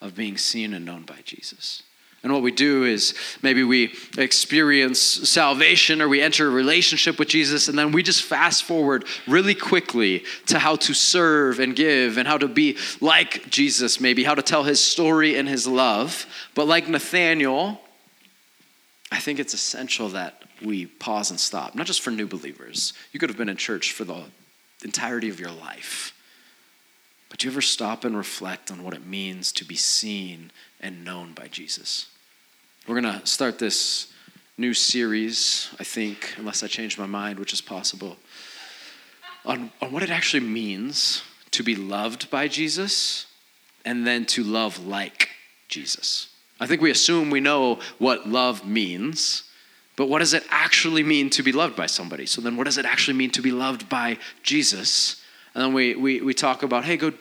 of 0.00 0.16
being 0.16 0.36
seen 0.36 0.74
and 0.74 0.84
known 0.84 1.02
by 1.02 1.18
Jesus. 1.24 1.84
And 2.22 2.32
what 2.32 2.42
we 2.42 2.52
do 2.52 2.84
is 2.84 3.14
maybe 3.42 3.64
we 3.64 3.94
experience 4.16 5.00
salvation 5.00 6.00
or 6.00 6.08
we 6.08 6.22
enter 6.22 6.46
a 6.46 6.50
relationship 6.50 7.18
with 7.18 7.28
Jesus, 7.28 7.66
and 7.66 7.76
then 7.76 7.90
we 7.90 8.04
just 8.04 8.22
fast 8.22 8.62
forward 8.62 9.04
really 9.26 9.56
quickly 9.56 10.24
to 10.46 10.60
how 10.60 10.76
to 10.76 10.94
serve 10.94 11.58
and 11.58 11.74
give 11.74 12.18
and 12.18 12.28
how 12.28 12.38
to 12.38 12.46
be 12.46 12.78
like 13.00 13.50
Jesus, 13.50 14.00
maybe 14.00 14.22
how 14.22 14.36
to 14.36 14.42
tell 14.42 14.62
his 14.62 14.78
story 14.82 15.36
and 15.36 15.48
his 15.48 15.66
love. 15.66 16.26
But 16.54 16.68
like 16.68 16.88
Nathanael, 16.88 17.80
I 19.10 19.18
think 19.18 19.40
it's 19.40 19.52
essential 19.52 20.10
that 20.10 20.44
we 20.62 20.86
pause 20.86 21.30
and 21.30 21.40
stop, 21.40 21.74
not 21.74 21.86
just 21.86 22.02
for 22.02 22.12
new 22.12 22.28
believers. 22.28 22.92
You 23.10 23.18
could 23.18 23.30
have 23.30 23.36
been 23.36 23.48
in 23.48 23.56
church 23.56 23.90
for 23.90 24.04
the 24.04 24.22
entirety 24.84 25.28
of 25.28 25.40
your 25.40 25.50
life. 25.50 26.14
But 27.28 27.40
do 27.40 27.48
you 27.48 27.52
ever 27.52 27.62
stop 27.62 28.04
and 28.04 28.16
reflect 28.16 28.70
on 28.70 28.84
what 28.84 28.94
it 28.94 29.04
means 29.04 29.50
to 29.52 29.64
be 29.64 29.74
seen 29.74 30.52
and 30.80 31.04
known 31.04 31.32
by 31.32 31.48
Jesus? 31.48 32.06
We're 32.88 33.00
going 33.00 33.20
to 33.20 33.24
start 33.24 33.60
this 33.60 34.12
new 34.58 34.74
series, 34.74 35.70
I 35.78 35.84
think, 35.84 36.34
unless 36.36 36.64
I 36.64 36.66
change 36.66 36.98
my 36.98 37.06
mind, 37.06 37.38
which 37.38 37.52
is 37.52 37.60
possible, 37.60 38.16
on, 39.44 39.70
on 39.80 39.92
what 39.92 40.02
it 40.02 40.10
actually 40.10 40.40
means 40.40 41.22
to 41.52 41.62
be 41.62 41.76
loved 41.76 42.28
by 42.28 42.48
Jesus 42.48 43.26
and 43.84 44.04
then 44.04 44.24
to 44.26 44.42
love 44.42 44.84
like 44.84 45.28
Jesus. 45.68 46.34
I 46.58 46.66
think 46.66 46.82
we 46.82 46.90
assume 46.90 47.30
we 47.30 47.38
know 47.38 47.78
what 47.98 48.28
love 48.28 48.66
means, 48.66 49.44
But 49.96 50.08
what 50.08 50.20
does 50.20 50.32
it 50.34 50.44
actually 50.48 51.02
mean 51.02 51.28
to 51.30 51.42
be 51.42 51.52
loved 51.52 51.76
by 51.76 51.86
somebody? 51.86 52.26
So 52.26 52.40
then, 52.40 52.56
what 52.56 52.64
does 52.64 52.78
it 52.78 52.86
actually 52.86 53.16
mean 53.16 53.30
to 53.32 53.42
be 53.42 53.52
loved 53.52 53.88
by 53.88 54.18
Jesus? 54.42 55.22
And 55.54 55.62
then 55.62 55.74
we, 55.74 55.94
we, 55.94 56.20
we 56.20 56.34
talk 56.34 56.62
about, 56.62 56.84
hey, 56.84 56.96
go, 56.96 57.12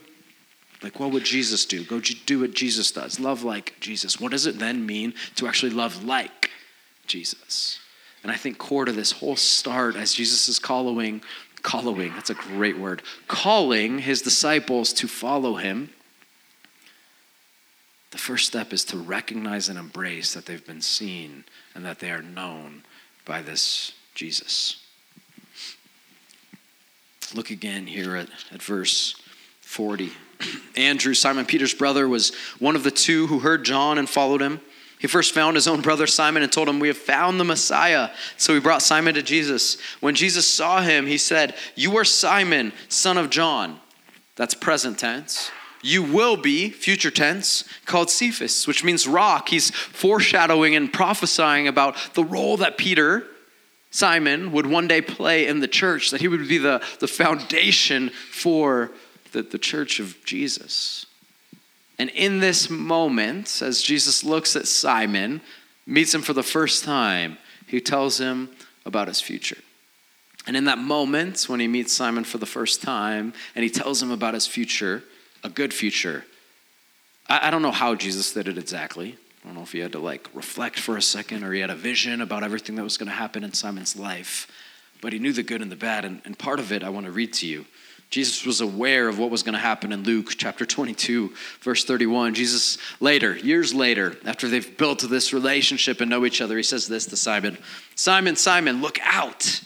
like, 0.81 0.99
what 0.99 1.11
would 1.11 1.23
Jesus 1.23 1.65
do? 1.65 1.83
Go 1.83 1.99
do 1.99 2.39
what 2.39 2.53
Jesus 2.53 2.91
does. 2.91 3.19
Love 3.19 3.43
like 3.43 3.75
Jesus. 3.79 4.19
What 4.19 4.31
does 4.31 4.47
it 4.47 4.57
then 4.57 4.85
mean 4.85 5.13
to 5.35 5.47
actually 5.47 5.71
love 5.71 6.03
like 6.03 6.49
Jesus? 7.05 7.79
And 8.23 8.31
I 8.31 8.35
think 8.35 8.57
core 8.57 8.85
to 8.85 8.91
this 8.91 9.11
whole 9.11 9.35
start, 9.35 9.95
as 9.95 10.13
Jesus 10.13 10.47
is 10.47 10.59
calling, 10.59 11.21
calling, 11.61 12.13
that's 12.13 12.29
a 12.29 12.35
great 12.35 12.77
word, 12.77 13.03
calling 13.27 13.99
his 13.99 14.21
disciples 14.21 14.93
to 14.93 15.07
follow 15.07 15.55
him, 15.55 15.91
the 18.11 18.17
first 18.17 18.47
step 18.47 18.73
is 18.73 18.83
to 18.85 18.97
recognize 18.97 19.69
and 19.69 19.79
embrace 19.79 20.33
that 20.33 20.45
they've 20.45 20.65
been 20.65 20.81
seen 20.81 21.45
and 21.73 21.85
that 21.85 21.99
they 21.99 22.11
are 22.11 22.21
known 22.21 22.83
by 23.25 23.41
this 23.41 23.93
Jesus. 24.13 24.83
Look 27.33 27.49
again 27.49 27.87
here 27.87 28.17
at, 28.17 28.27
at 28.51 28.61
verse 28.61 29.15
40. 29.61 30.11
Andrew, 30.75 31.13
Simon 31.13 31.45
Peter's 31.45 31.73
brother, 31.73 32.07
was 32.07 32.33
one 32.59 32.75
of 32.75 32.83
the 32.83 32.91
two 32.91 33.27
who 33.27 33.39
heard 33.39 33.65
John 33.65 33.97
and 33.97 34.09
followed 34.09 34.41
him. 34.41 34.61
He 35.01 35.07
first 35.07 35.33
found 35.33 35.55
his 35.55 35.67
own 35.67 35.81
brother 35.81 36.05
Simon 36.05 36.43
and 36.43 36.51
told 36.51 36.69
him, 36.69 36.79
We 36.79 36.87
have 36.87 36.97
found 36.97 37.39
the 37.39 37.43
Messiah. 37.43 38.11
So 38.37 38.53
he 38.53 38.59
brought 38.59 38.83
Simon 38.83 39.15
to 39.15 39.23
Jesus. 39.23 39.77
When 39.99 40.13
Jesus 40.13 40.45
saw 40.45 40.81
him, 40.81 41.07
he 41.07 41.17
said, 41.17 41.55
You 41.75 41.97
are 41.97 42.05
Simon, 42.05 42.71
son 42.87 43.17
of 43.17 43.31
John. 43.31 43.79
That's 44.35 44.53
present 44.53 44.99
tense. 44.99 45.49
You 45.81 46.03
will 46.03 46.37
be, 46.37 46.69
future 46.69 47.09
tense, 47.09 47.63
called 47.85 48.11
Cephas, 48.11 48.67
which 48.67 48.83
means 48.83 49.07
rock. 49.07 49.49
He's 49.49 49.71
foreshadowing 49.71 50.75
and 50.75 50.93
prophesying 50.93 51.67
about 51.67 51.95
the 52.13 52.23
role 52.23 52.57
that 52.57 52.77
Peter, 52.77 53.25
Simon, 53.89 54.51
would 54.51 54.67
one 54.67 54.87
day 54.87 55.01
play 55.01 55.47
in 55.47 55.59
the 55.61 55.67
church, 55.67 56.11
that 56.11 56.21
he 56.21 56.27
would 56.27 56.47
be 56.47 56.59
the, 56.59 56.85
the 56.99 57.07
foundation 57.07 58.09
for 58.09 58.91
the, 59.31 59.41
the 59.43 59.57
church 59.57 59.99
of 59.99 60.23
Jesus. 60.25 61.05
And 61.99 62.09
in 62.09 62.39
this 62.39 62.69
moment, 62.69 63.61
as 63.61 63.81
Jesus 63.81 64.23
looks 64.23 64.55
at 64.55 64.67
Simon, 64.67 65.41
meets 65.85 66.13
him 66.13 66.21
for 66.21 66.33
the 66.33 66.43
first 66.43 66.83
time, 66.83 67.37
he 67.67 67.79
tells 67.79 68.19
him 68.19 68.49
about 68.85 69.07
his 69.07 69.21
future. 69.21 69.57
And 70.47 70.57
in 70.57 70.65
that 70.65 70.79
moment, 70.79 71.43
when 71.43 71.59
he 71.59 71.67
meets 71.67 71.93
Simon 71.93 72.23
for 72.23 72.37
the 72.37 72.45
first 72.45 72.81
time 72.81 73.33
and 73.55 73.63
he 73.63 73.69
tells 73.69 74.01
him 74.01 74.09
about 74.09 74.33
his 74.33 74.47
future, 74.47 75.03
a 75.43 75.49
good 75.49 75.73
future, 75.73 76.25
I, 77.29 77.47
I 77.47 77.51
don't 77.51 77.61
know 77.61 77.71
how 77.71 77.95
Jesus 77.95 78.33
did 78.33 78.47
it 78.47 78.57
exactly. 78.57 79.17
I 79.43 79.47
don't 79.47 79.55
know 79.55 79.61
if 79.61 79.71
he 79.71 79.79
had 79.79 79.91
to 79.91 79.99
like 79.99 80.29
reflect 80.33 80.79
for 80.79 80.97
a 80.97 81.01
second 81.01 81.43
or 81.43 81.53
he 81.53 81.61
had 81.61 81.69
a 81.69 81.75
vision 81.75 82.21
about 82.21 82.43
everything 82.43 82.75
that 82.75 82.83
was 82.83 82.97
going 82.97 83.09
to 83.09 83.15
happen 83.15 83.43
in 83.43 83.53
Simon's 83.53 83.95
life, 83.95 84.47
but 85.01 85.13
he 85.13 85.19
knew 85.19 85.33
the 85.33 85.43
good 85.43 85.61
and 85.61 85.71
the 85.71 85.75
bad. 85.75 86.05
And, 86.05 86.21
and 86.25 86.37
part 86.37 86.59
of 86.59 86.71
it 86.71 86.83
I 86.83 86.89
want 86.89 87.05
to 87.05 87.11
read 87.11 87.33
to 87.33 87.47
you. 87.47 87.65
Jesus 88.11 88.45
was 88.45 88.59
aware 88.59 89.07
of 89.07 89.17
what 89.17 89.31
was 89.31 89.41
going 89.41 89.53
to 89.53 89.59
happen 89.59 89.93
in 89.93 90.03
Luke 90.03 90.33
chapter 90.37 90.65
22, 90.65 91.33
verse 91.61 91.85
31. 91.85 92.33
Jesus, 92.33 92.77
later, 92.99 93.37
years 93.37 93.73
later, 93.73 94.17
after 94.25 94.49
they've 94.49 94.77
built 94.77 94.99
this 95.09 95.31
relationship 95.31 96.01
and 96.01 96.09
know 96.09 96.25
each 96.25 96.41
other, 96.41 96.57
he 96.57 96.63
says 96.63 96.89
this 96.89 97.05
to 97.05 97.15
Simon 97.15 97.57
Simon, 97.95 98.35
Simon, 98.35 98.81
look 98.81 98.99
out. 99.01 99.61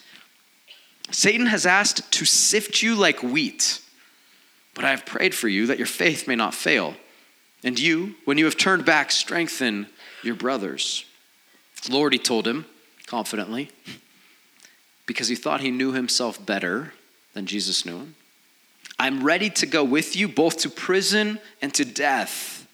Satan 1.10 1.48
has 1.48 1.66
asked 1.66 2.12
to 2.12 2.26
sift 2.26 2.84
you 2.84 2.94
like 2.94 3.24
wheat, 3.24 3.82
but 4.76 4.86
I 4.86 4.92
have 4.92 5.08
prayed 5.08 5.34
for 5.34 5.48
you 5.48 5.66
that 5.66 5.80
your 5.80 5.88
faith 5.88 6.28
may 6.28 6.36
not 6.36 6.54
fail. 6.54 6.94
And 7.64 7.80
you, 7.80 8.14
when 8.26 8.38
you 8.38 8.46
have 8.46 8.58
turned 8.58 8.86
back, 8.86 9.10
strengthen 9.10 9.88
your 10.22 10.36
brothers. 10.36 11.04
Lord, 11.90 12.14
he 12.14 12.20
told 12.20 12.48
him 12.48 12.66
confidently, 13.08 13.72
because 15.08 15.30
he 15.30 15.36
thought 15.36 15.62
he 15.62 15.72
knew 15.72 15.94
himself 15.94 16.44
better 16.44 16.94
than 17.34 17.48
Jesus 17.48 17.88
knew 17.88 17.98
him. 17.98 18.16
I'm 18.98 19.24
ready 19.24 19.50
to 19.52 19.66
go 19.66 19.84
with 19.84 20.16
you 20.16 20.28
both 20.28 20.60
to 20.60 20.70
prison 20.70 21.40
and 21.62 21.74
to 21.74 21.84
death. 21.84 22.68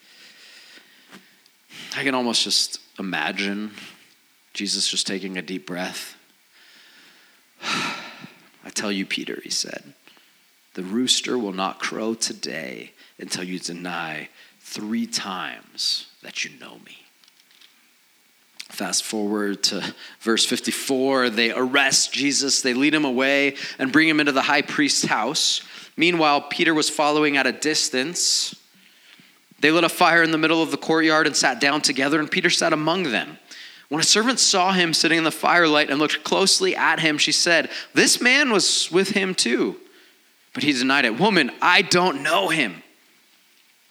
I 1.95 2.03
can 2.03 2.13
almost 2.13 2.43
just 2.43 2.79
imagine 2.99 3.71
Jesus 4.53 4.87
just 4.87 5.07
taking 5.07 5.37
a 5.37 5.41
deep 5.41 5.65
breath. 5.65 6.15
I 7.63 8.69
tell 8.69 8.91
you, 8.91 9.05
Peter, 9.05 9.39
he 9.43 9.49
said, 9.49 9.93
the 10.73 10.83
rooster 10.83 11.37
will 11.37 11.53
not 11.53 11.79
crow 11.79 12.13
today 12.13 12.91
until 13.19 13.43
you 13.43 13.59
deny 13.59 14.29
three 14.59 15.05
times 15.05 16.07
that 16.21 16.45
you 16.45 16.51
know 16.59 16.75
me. 16.85 16.97
Fast 18.69 19.03
forward 19.03 19.63
to 19.63 19.93
verse 20.21 20.45
54. 20.45 21.29
They 21.29 21.51
arrest 21.51 22.13
Jesus, 22.13 22.61
they 22.61 22.73
lead 22.73 22.93
him 22.93 23.03
away 23.03 23.55
and 23.77 23.91
bring 23.91 24.07
him 24.07 24.21
into 24.21 24.31
the 24.31 24.41
high 24.41 24.61
priest's 24.61 25.05
house. 25.05 25.61
Meanwhile, 25.97 26.41
Peter 26.49 26.73
was 26.73 26.89
following 26.89 27.37
at 27.37 27.47
a 27.47 27.51
distance. 27.51 28.55
They 29.59 29.71
lit 29.71 29.83
a 29.83 29.89
fire 29.89 30.23
in 30.23 30.31
the 30.31 30.37
middle 30.37 30.63
of 30.63 30.71
the 30.71 30.77
courtyard 30.77 31.27
and 31.27 31.35
sat 31.35 31.59
down 31.59 31.81
together, 31.81 32.19
and 32.19 32.29
Peter 32.29 32.49
sat 32.49 32.73
among 32.73 33.03
them. 33.03 33.37
When 33.89 33.99
a 33.99 34.05
servant 34.05 34.39
saw 34.39 34.71
him 34.71 34.93
sitting 34.93 35.17
in 35.17 35.25
the 35.25 35.31
firelight 35.31 35.89
and 35.89 35.99
looked 35.99 36.23
closely 36.23 36.75
at 36.75 37.01
him, 37.01 37.17
she 37.17 37.33
said, 37.33 37.69
This 37.93 38.21
man 38.21 38.51
was 38.51 38.89
with 38.89 39.09
him 39.09 39.35
too. 39.35 39.75
But 40.53 40.63
he 40.63 40.71
denied 40.71 41.05
it. 41.05 41.19
Woman, 41.19 41.51
I 41.61 41.81
don't 41.81 42.23
know 42.23 42.47
him. 42.47 42.83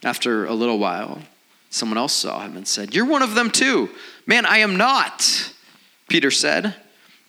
After 0.03 0.47
a 0.47 0.55
little 0.55 0.79
while, 0.79 1.21
someone 1.69 1.99
else 1.99 2.15
saw 2.15 2.41
him 2.41 2.57
and 2.57 2.67
said, 2.67 2.95
You're 2.95 3.05
one 3.05 3.23
of 3.23 3.35
them 3.35 3.51
too. 3.51 3.91
Man, 4.27 4.47
I 4.47 4.59
am 4.59 4.77
not, 4.77 5.53
Peter 6.09 6.31
said. 6.31 6.75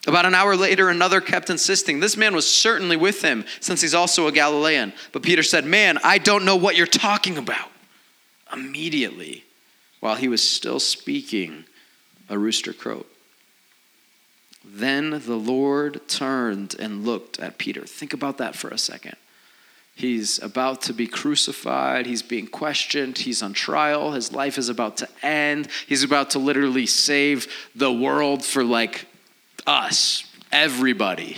About 0.07 0.25
an 0.25 0.33
hour 0.33 0.55
later, 0.55 0.89
another 0.89 1.21
kept 1.21 1.49
insisting, 1.49 1.99
This 1.99 2.17
man 2.17 2.33
was 2.33 2.49
certainly 2.49 2.97
with 2.97 3.21
him, 3.21 3.45
since 3.59 3.81
he's 3.81 3.93
also 3.93 4.27
a 4.27 4.31
Galilean. 4.31 4.93
But 5.11 5.21
Peter 5.21 5.43
said, 5.43 5.65
Man, 5.65 5.99
I 6.03 6.17
don't 6.17 6.45
know 6.45 6.55
what 6.55 6.75
you're 6.75 6.87
talking 6.87 7.37
about. 7.37 7.69
Immediately, 8.51 9.43
while 9.99 10.15
he 10.15 10.27
was 10.27 10.41
still 10.41 10.79
speaking, 10.79 11.65
a 12.29 12.37
rooster 12.37 12.73
crowed. 12.73 13.05
Then 14.65 15.21
the 15.25 15.35
Lord 15.35 16.07
turned 16.07 16.75
and 16.79 17.05
looked 17.05 17.39
at 17.39 17.57
Peter. 17.57 17.85
Think 17.85 18.13
about 18.13 18.37
that 18.39 18.55
for 18.55 18.69
a 18.69 18.77
second. 18.77 19.15
He's 19.93 20.41
about 20.41 20.81
to 20.83 20.93
be 20.93 21.05
crucified. 21.05 22.05
He's 22.05 22.21
being 22.23 22.47
questioned. 22.47 23.19
He's 23.19 23.43
on 23.43 23.53
trial. 23.53 24.13
His 24.13 24.31
life 24.31 24.57
is 24.57 24.69
about 24.69 24.97
to 24.97 25.09
end. 25.21 25.67
He's 25.87 26.03
about 26.03 26.31
to 26.31 26.39
literally 26.39 26.85
save 26.85 27.47
the 27.75 27.91
world 27.91 28.43
for 28.43 28.63
like 28.63 29.05
us, 29.65 30.24
everybody. 30.52 31.38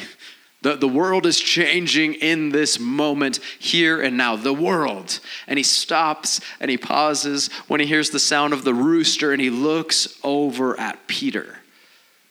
The, 0.64 0.78
the 0.78 0.88
world 0.88 1.26
is 1.26 1.40
changing 1.40 2.14
in 2.14 2.50
this 2.50 2.80
moment, 2.80 3.40
here 3.60 4.02
and 4.02 4.16
now. 4.16 4.38
The 4.38 4.54
world. 4.54 5.20
And 5.46 5.60
he 5.60 5.64
stops 5.64 6.40
and 6.62 6.72
he 6.72 6.78
pauses 6.78 7.52
when 7.68 7.82
he 7.82 7.86
hears 7.86 8.12
the 8.12 8.20
sound 8.20 8.54
of 8.54 8.64
the 8.64 8.74
rooster 8.74 9.34
and 9.34 9.42
he 9.42 9.50
looks 9.50 10.18
over 10.24 10.80
at 10.80 11.06
Peter. 11.08 11.58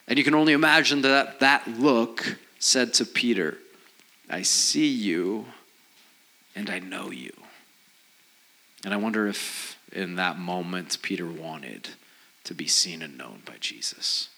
And 0.09 0.19
you 0.19 0.25
can 0.25 0.35
only 0.35 0.55
imagine 0.55 1.03
that 1.03 1.41
that 1.41 1.69
look 1.69 2.39
said 2.59 2.95
to 2.95 3.05
Peter, 3.05 3.59
I 4.31 4.43
see 4.43 4.89
you 4.89 5.47
and 6.55 6.71
I 6.71 6.79
know 6.79 7.11
you. 7.11 7.33
And 8.85 8.95
I 8.95 8.97
wonder 8.97 9.27
if 9.27 9.79
in 9.93 10.17
that 10.17 10.39
moment 10.39 10.97
Peter 11.03 11.27
wanted 11.27 11.91
to 12.45 12.55
be 12.55 12.67
seen 12.67 13.03
and 13.03 13.19
known 13.19 13.43
by 13.45 13.57
Jesus. 13.61 14.31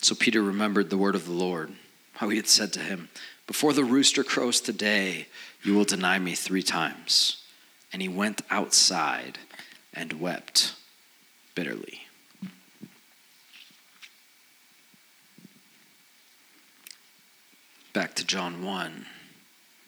So 0.00 0.14
Peter 0.14 0.42
remembered 0.42 0.88
the 0.88 0.96
word 0.96 1.14
of 1.14 1.26
the 1.26 1.32
Lord, 1.32 1.72
how 2.14 2.30
he 2.30 2.36
had 2.36 2.48
said 2.48 2.72
to 2.72 2.80
him, 2.80 3.10
Before 3.46 3.72
the 3.72 3.84
rooster 3.84 4.24
crows 4.24 4.60
today, 4.60 5.26
you 5.62 5.74
will 5.74 5.84
deny 5.84 6.18
me 6.18 6.34
three 6.34 6.62
times. 6.62 7.42
And 7.92 8.00
he 8.00 8.08
went 8.08 8.42
outside 8.50 9.38
and 9.92 10.14
wept 10.14 10.74
bitterly. 11.54 12.02
Back 17.92 18.14
to 18.14 18.24
John 18.24 18.64
1. 18.64 19.06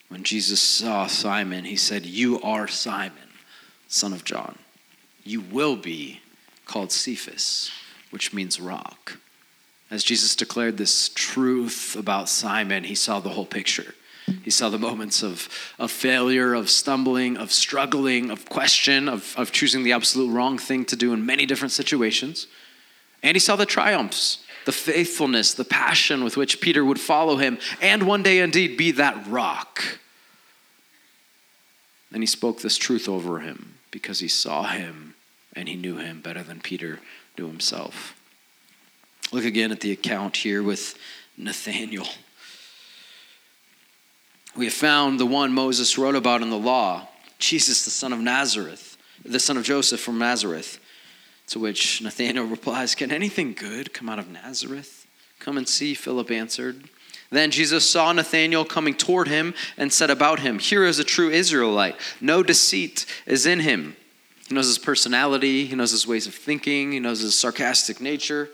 When 0.09 0.25
Jesus 0.25 0.61
saw 0.61 1.07
Simon, 1.07 1.65
he 1.65 1.77
said, 1.77 2.05
You 2.05 2.43
are 2.43 2.69
Simon, 2.69 3.31
son 3.89 4.13
of 4.13 4.25
John. 4.25 4.59
You 5.25 5.41
will 5.41 5.77
be 5.77 6.21
called 6.67 6.93
Cephas, 6.93 7.71
which 8.11 8.35
means 8.35 8.61
rock. 8.61 9.19
As 9.93 10.03
Jesus 10.03 10.35
declared 10.35 10.79
this 10.79 11.11
truth 11.11 11.97
about 11.97 12.31
Simon, 12.31 12.83
he 12.83 12.95
saw 12.95 13.21
the 13.21 13.29
whole 13.29 13.45
picture. 13.45 13.95
He 14.43 14.49
saw 14.49 14.71
the 14.71 14.79
moments 14.79 15.23
of, 15.23 15.51
of 15.79 15.91
failure, 15.91 16.55
of 16.55 16.71
stumbling, 16.71 17.37
of 17.37 17.53
struggling, 17.53 18.31
of 18.31 18.49
question, 18.49 19.07
of, 19.07 19.35
of 19.37 19.53
choosing 19.53 19.83
the 19.83 19.93
absolute 19.93 20.33
wrong 20.33 20.57
thing 20.57 20.87
to 20.87 20.97
do 20.97 21.13
in 21.13 21.27
many 21.27 21.45
different 21.45 21.73
situations. 21.73 22.47
And 23.23 23.35
he 23.35 23.39
saw 23.39 23.55
the 23.55 23.67
triumphs 23.67 24.39
the 24.65 24.73
faithfulness, 24.73 25.53
the 25.53 25.65
passion 25.65 26.25
with 26.25 26.37
which 26.37 26.61
Peter 26.61 26.85
would 26.85 27.01
follow 27.01 27.37
him, 27.37 27.59
and 27.81 28.05
one 28.05 28.23
day 28.23 28.39
indeed 28.39 28.79
be 28.79 28.93
that 28.93 29.27
rock. 29.27 29.99
And 32.13 32.23
he 32.23 32.29
spoke 32.29 32.63
this 32.63 32.79
truth 32.79 33.09
over 33.09 33.41
him 33.41 33.75
because 33.91 34.21
he 34.21 34.29
saw 34.29 34.63
him 34.63 35.17
and 35.55 35.69
he 35.69 35.75
knew 35.75 35.97
him 35.97 36.21
better 36.23 36.45
than 36.45 36.61
Peter 36.61 37.01
knew 37.37 37.49
himself. 37.49 38.15
Look 39.33 39.47
again 39.47 39.73
at 39.73 39.81
the 39.81 39.93
account 39.93 40.37
here 40.37 40.63
with 40.63 40.95
Nathanael. 41.39 42.07
We 44.55 44.67
have 44.67 44.75
found 44.75 45.19
the 45.19 45.25
one 45.25 45.55
Moses 45.55 45.97
wrote 45.97 46.15
about 46.15 46.43
in 46.43 46.51
the 46.51 46.59
law, 46.59 47.09
Jesus, 47.39 47.87
the 47.87 47.91
son 47.91 48.13
of 48.13 48.21
Nazareth, 48.21 48.99
the 49.25 49.41
son 49.41 49.57
of 49.57 49.65
Joseph 49.65 50.01
from 50.01 50.19
Nazareth. 50.19 50.79
To 51.49 51.59
which 51.59 52.03
Nathanael 52.03 52.45
replies, 52.45 52.95
Can 52.95 53.11
anything 53.11 53.55
good 53.55 53.95
come 53.95 54.11
out 54.11 54.19
of 54.19 54.31
Nazareth? 54.31 55.07
Come 55.39 55.57
and 55.57 55.67
see, 55.67 55.95
Philip 55.95 56.31
answered. 56.31 56.85
Then 57.31 57.51
Jesus 57.51 57.91
saw 57.91 58.13
Nathanael 58.13 58.67
coming 58.67 58.95
toward 58.95 59.29
him 59.29 59.55
and 59.79 59.91
said 59.91 60.11
about 60.11 60.41
him, 60.41 60.59
Here 60.59 60.85
is 60.85 60.99
a 60.99 61.05
true 61.05 61.31
Israelite. 61.31 61.97
No 62.21 62.43
deceit 62.43 63.07
is 63.25 63.47
in 63.47 63.61
him. 63.61 63.97
He 64.47 64.55
knows 64.55 64.67
his 64.67 64.79
personality, 64.79 65.65
he 65.65 65.75
knows 65.75 65.91
his 65.91 66.07
ways 66.07 66.27
of 66.27 66.35
thinking, 66.35 66.93
he 66.93 67.01
knows 67.01 67.21
his 67.21 67.39
sarcastic 67.39 67.99
nature. 67.99 68.51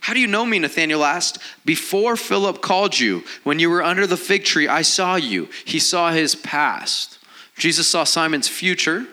How 0.00 0.14
do 0.14 0.20
you 0.20 0.26
know 0.28 0.46
me? 0.46 0.58
Nathanael 0.58 1.04
asked. 1.04 1.38
Before 1.64 2.16
Philip 2.16 2.62
called 2.62 2.98
you, 2.98 3.24
when 3.42 3.58
you 3.58 3.68
were 3.68 3.82
under 3.82 4.06
the 4.06 4.16
fig 4.16 4.44
tree, 4.44 4.68
I 4.68 4.82
saw 4.82 5.16
you. 5.16 5.48
He 5.64 5.78
saw 5.78 6.12
his 6.12 6.34
past. 6.34 7.18
Jesus 7.56 7.88
saw 7.88 8.04
Simon's 8.04 8.48
future, 8.48 9.06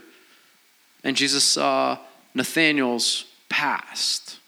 and 1.04 1.16
Jesus 1.16 1.44
saw 1.44 1.98
Nathanael's 2.36 3.26
past. 3.50 4.40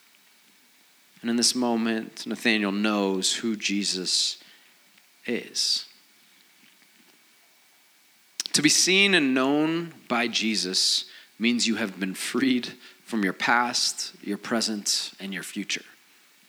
And 1.21 1.29
in 1.31 1.37
this 1.37 1.55
moment, 1.55 2.27
Nathanael 2.27 2.71
knows 2.71 3.33
who 3.37 3.55
Jesus 3.55 4.37
is. 5.25 5.85
To 8.53 8.61
be 8.61 8.69
seen 8.69 9.15
and 9.15 9.33
known 9.33 9.93
by 10.07 10.27
Jesus 10.27 11.05
means 11.39 11.67
you 11.67 11.75
have 11.75 11.99
been 11.99 12.13
freed 12.13 12.73
from 13.03 13.23
your 13.23 13.33
past, 13.33 14.13
your 14.21 14.37
present, 14.37 15.13
and 15.19 15.33
your 15.33 15.43
future. 15.43 15.83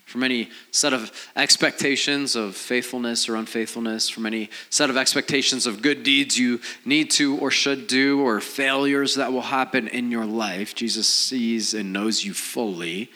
From 0.07 0.23
any 0.23 0.51
set 0.71 0.93
of 0.93 1.11
expectations 1.35 2.37
of 2.37 2.55
faithfulness 2.55 3.29
or 3.29 3.35
unfaithfulness, 3.35 4.09
from 4.09 4.25
any 4.25 4.51
set 4.71 4.89
of 4.89 4.97
expectations 4.97 5.67
of 5.67 5.83
good 5.83 6.05
deeds 6.05 6.39
you 6.39 6.61
need 6.85 7.11
to 7.13 7.37
or 7.39 7.51
should 7.51 7.89
do, 7.89 8.21
or 8.21 8.41
failures 8.41 9.17
that 9.17 9.33
will 9.33 9.43
happen 9.43 9.89
in 9.89 10.13
your 10.13 10.25
life, 10.25 10.77
Jesus 10.77 11.09
sees 11.09 11.75
and 11.75 11.93
knows 11.93 12.25
you 12.25 12.35
fully 12.35 13.11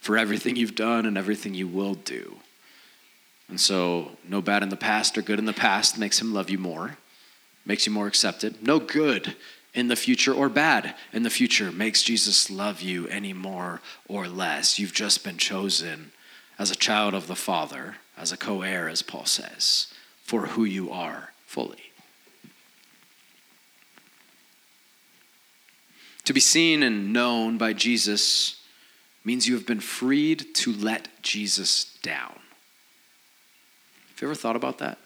for 0.00 0.18
everything 0.18 0.56
you've 0.56 0.74
done 0.74 1.06
and 1.06 1.16
everything 1.16 1.54
you 1.54 1.66
will 1.66 1.94
do. 1.94 2.36
And 3.48 3.58
so, 3.58 4.10
no 4.28 4.42
bad 4.42 4.62
in 4.62 4.68
the 4.68 4.76
past 4.76 5.16
or 5.16 5.22
good 5.22 5.38
in 5.38 5.46
the 5.46 5.54
past 5.54 5.98
makes 5.98 6.20
him 6.20 6.34
love 6.34 6.50
you 6.50 6.58
more, 6.58 6.98
makes 7.64 7.86
you 7.86 7.92
more 7.92 8.06
accepted. 8.06 8.62
No 8.62 8.78
good 8.78 9.36
in 9.72 9.88
the 9.88 9.96
future 9.96 10.34
or 10.34 10.50
bad 10.50 10.94
in 11.14 11.22
the 11.22 11.30
future 11.30 11.72
makes 11.72 12.02
Jesus 12.02 12.50
love 12.50 12.82
you 12.82 13.06
any 13.08 13.32
more 13.32 13.80
or 14.06 14.28
less. 14.28 14.78
You've 14.78 14.92
just 14.92 15.24
been 15.24 15.38
chosen 15.38 16.12
as 16.58 16.70
a 16.70 16.76
child 16.76 17.14
of 17.14 17.26
the 17.26 17.36
Father, 17.36 17.96
as 18.16 18.32
a 18.32 18.36
co 18.36 18.62
heir, 18.62 18.88
as 18.88 19.02
Paul 19.02 19.26
says, 19.26 19.88
for 20.22 20.46
who 20.46 20.64
you 20.64 20.90
are 20.90 21.32
fully. 21.46 21.92
To 26.24 26.32
be 26.32 26.40
seen 26.40 26.82
and 26.82 27.12
known 27.12 27.56
by 27.56 27.72
Jesus 27.72 28.60
means 29.24 29.46
you 29.46 29.54
have 29.54 29.66
been 29.66 29.80
freed 29.80 30.54
to 30.54 30.72
let 30.72 31.08
Jesus 31.22 31.96
down. 32.02 32.34
Have 34.08 34.22
you 34.22 34.28
ever 34.28 34.34
thought 34.34 34.56
about 34.56 34.78
that? 34.78 34.98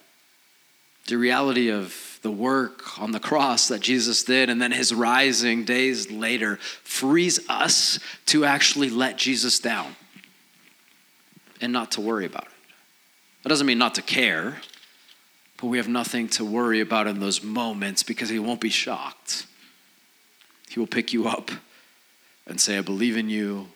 The 1.09 1.19
reality 1.19 1.71
of 1.71 2.19
the 2.23 2.31
work 2.31 3.01
on 3.01 3.11
the 3.11 3.21
cross 3.21 3.69
that 3.69 3.81
Jesus 3.81 4.23
did 4.23 4.49
and 4.49 4.63
then 4.63 4.73
his 4.73 4.95
rising 4.95 5.65
days 5.65 6.11
later 6.11 6.57
frees 6.57 7.41
us 7.49 7.99
to 8.27 8.45
actually 8.45 8.91
let 8.91 9.17
Jesus 9.17 9.59
down 9.59 9.97
and 11.61 11.73
not 11.73 11.93
to 11.93 12.01
worry 12.01 12.27
about 12.27 12.45
it. 12.45 12.75
That 13.43 13.49
doesn't 13.49 13.67
mean 13.67 13.79
not 13.79 13.95
to 13.95 14.03
care, 14.03 14.61
but 15.57 15.67
we 15.67 15.79
have 15.79 15.89
nothing 15.89 16.29
to 16.31 16.45
worry 16.45 16.81
about 16.81 17.07
in 17.07 17.21
those 17.21 17.43
moments 17.43 18.03
because 18.03 18.29
he 18.29 18.39
won't 18.39 18.61
be 18.61 18.71
shocked. 18.71 19.47
He 20.69 20.79
will 20.79 20.87
pick 20.87 21.13
you 21.13 21.27
up 21.27 21.51
and 22.47 22.61
say, 22.61 22.79
I 22.79 22.83
believe 22.83 23.17
in 23.17 23.29
you 23.29 23.69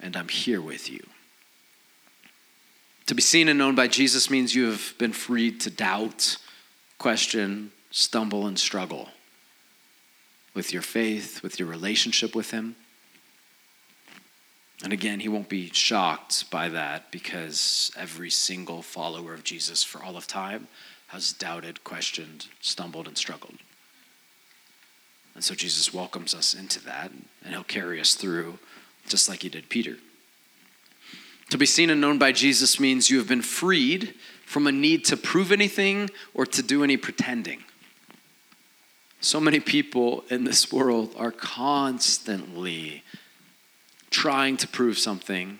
and 0.00 0.16
I'm 0.16 0.28
here 0.28 0.60
with 0.60 0.90
you. 0.90 1.04
To 3.06 3.14
be 3.14 3.22
seen 3.22 3.48
and 3.48 3.58
known 3.58 3.74
by 3.74 3.86
Jesus 3.86 4.30
means 4.30 4.54
you 4.54 4.70
have 4.70 4.94
been 4.98 5.12
freed 5.12 5.60
to 5.60 5.70
doubt, 5.70 6.38
question, 6.98 7.72
stumble 7.90 8.46
and 8.46 8.58
struggle 8.58 9.08
with 10.54 10.72
your 10.72 10.82
faith, 10.82 11.42
with 11.42 11.58
your 11.58 11.68
relationship 11.68 12.34
with 12.34 12.50
Him. 12.50 12.76
And 14.82 14.92
again, 14.92 15.20
he 15.20 15.28
won't 15.28 15.48
be 15.48 15.70
shocked 15.70 16.50
by 16.50 16.68
that 16.68 17.10
because 17.10 17.92
every 17.96 18.30
single 18.30 18.82
follower 18.82 19.32
of 19.32 19.44
Jesus 19.44 19.82
for 19.82 20.02
all 20.02 20.16
of 20.16 20.26
time 20.26 20.68
has 21.08 21.32
doubted, 21.32 21.84
questioned, 21.84 22.46
stumbled, 22.60 23.06
and 23.06 23.16
struggled. 23.16 23.56
And 25.34 25.44
so 25.44 25.54
Jesus 25.54 25.94
welcomes 25.94 26.34
us 26.34 26.54
into 26.54 26.82
that, 26.84 27.10
and 27.44 27.54
he'll 27.54 27.64
carry 27.64 28.00
us 28.00 28.14
through 28.14 28.58
just 29.08 29.28
like 29.28 29.42
he 29.42 29.48
did 29.48 29.68
Peter. 29.68 29.96
To 31.50 31.58
be 31.58 31.66
seen 31.66 31.90
and 31.90 32.00
known 32.00 32.18
by 32.18 32.32
Jesus 32.32 32.80
means 32.80 33.10
you 33.10 33.18
have 33.18 33.28
been 33.28 33.42
freed 33.42 34.14
from 34.44 34.66
a 34.66 34.72
need 34.72 35.04
to 35.06 35.16
prove 35.16 35.52
anything 35.52 36.10
or 36.32 36.46
to 36.46 36.62
do 36.62 36.82
any 36.82 36.96
pretending. 36.96 37.64
So 39.20 39.40
many 39.40 39.60
people 39.60 40.24
in 40.30 40.44
this 40.44 40.72
world 40.72 41.14
are 41.16 41.30
constantly 41.30 43.02
trying 44.14 44.56
to 44.58 44.68
prove 44.68 44.98
something 44.98 45.58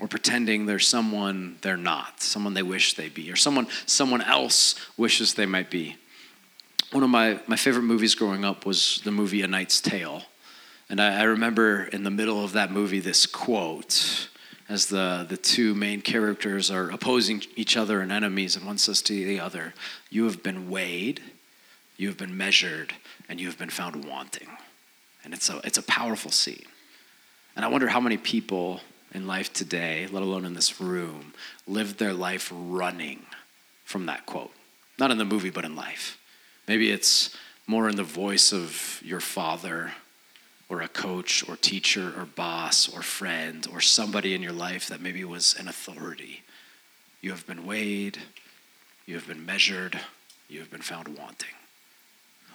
or 0.00 0.08
pretending 0.08 0.66
they're 0.66 0.78
someone 0.78 1.56
they're 1.62 1.76
not, 1.76 2.20
someone 2.22 2.54
they 2.54 2.62
wish 2.62 2.94
they 2.94 3.08
be, 3.08 3.30
or 3.30 3.36
someone 3.36 3.66
someone 3.86 4.22
else 4.22 4.74
wishes 4.96 5.34
they 5.34 5.46
might 5.46 5.70
be. 5.70 5.96
One 6.92 7.02
of 7.02 7.10
my, 7.10 7.40
my 7.46 7.56
favorite 7.56 7.82
movies 7.82 8.14
growing 8.14 8.44
up 8.44 8.64
was 8.64 9.00
the 9.04 9.10
movie 9.10 9.42
A 9.42 9.46
Knight's 9.46 9.80
Tale. 9.80 10.22
And 10.88 11.00
I, 11.00 11.20
I 11.20 11.22
remember 11.24 11.84
in 11.84 12.04
the 12.04 12.10
middle 12.10 12.42
of 12.44 12.52
that 12.52 12.70
movie 12.70 13.00
this 13.00 13.26
quote 13.26 14.28
as 14.68 14.86
the, 14.86 15.26
the 15.28 15.36
two 15.36 15.74
main 15.74 16.00
characters 16.00 16.70
are 16.70 16.90
opposing 16.90 17.42
each 17.56 17.76
other 17.76 18.00
and 18.00 18.12
enemies, 18.12 18.56
and 18.56 18.64
one 18.64 18.78
says 18.78 19.02
to 19.02 19.12
the 19.12 19.40
other, 19.40 19.74
You 20.10 20.24
have 20.24 20.42
been 20.42 20.70
weighed 20.70 21.20
you 21.96 22.08
have 22.08 22.18
been 22.18 22.36
measured 22.36 22.92
and 23.28 23.40
you 23.40 23.46
have 23.46 23.58
been 23.58 23.70
found 23.70 24.04
wanting. 24.04 24.48
And 25.24 25.32
it's 25.32 25.48
a, 25.48 25.60
it's 25.64 25.78
a 25.78 25.82
powerful 25.82 26.30
scene. 26.30 26.66
And 27.56 27.64
I 27.64 27.68
wonder 27.68 27.88
how 27.88 28.00
many 28.00 28.18
people 28.18 28.80
in 29.14 29.26
life 29.26 29.52
today, 29.52 30.06
let 30.12 30.22
alone 30.22 30.44
in 30.44 30.52
this 30.52 30.78
room, 30.78 31.32
live 31.66 31.96
their 31.96 32.12
life 32.12 32.52
running 32.54 33.24
from 33.84 34.06
that 34.06 34.26
quote. 34.26 34.52
Not 34.98 35.10
in 35.10 35.18
the 35.18 35.24
movie, 35.24 35.50
but 35.50 35.64
in 35.64 35.74
life. 35.74 36.18
Maybe 36.68 36.90
it's 36.90 37.34
more 37.66 37.88
in 37.88 37.96
the 37.96 38.02
voice 38.02 38.52
of 38.52 39.00
your 39.02 39.20
father 39.20 39.92
or 40.68 40.82
a 40.82 40.88
coach 40.88 41.48
or 41.48 41.56
teacher 41.56 42.12
or 42.16 42.26
boss 42.26 42.88
or 42.88 43.02
friend 43.02 43.66
or 43.72 43.80
somebody 43.80 44.34
in 44.34 44.42
your 44.42 44.52
life 44.52 44.88
that 44.88 45.00
maybe 45.00 45.24
was 45.24 45.54
an 45.58 45.68
authority. 45.68 46.42
You 47.20 47.30
have 47.30 47.46
been 47.46 47.64
weighed, 47.64 48.18
you 49.06 49.14
have 49.14 49.26
been 49.26 49.46
measured, 49.46 49.98
you 50.48 50.60
have 50.60 50.70
been 50.70 50.82
found 50.82 51.08
wanting. 51.08 51.54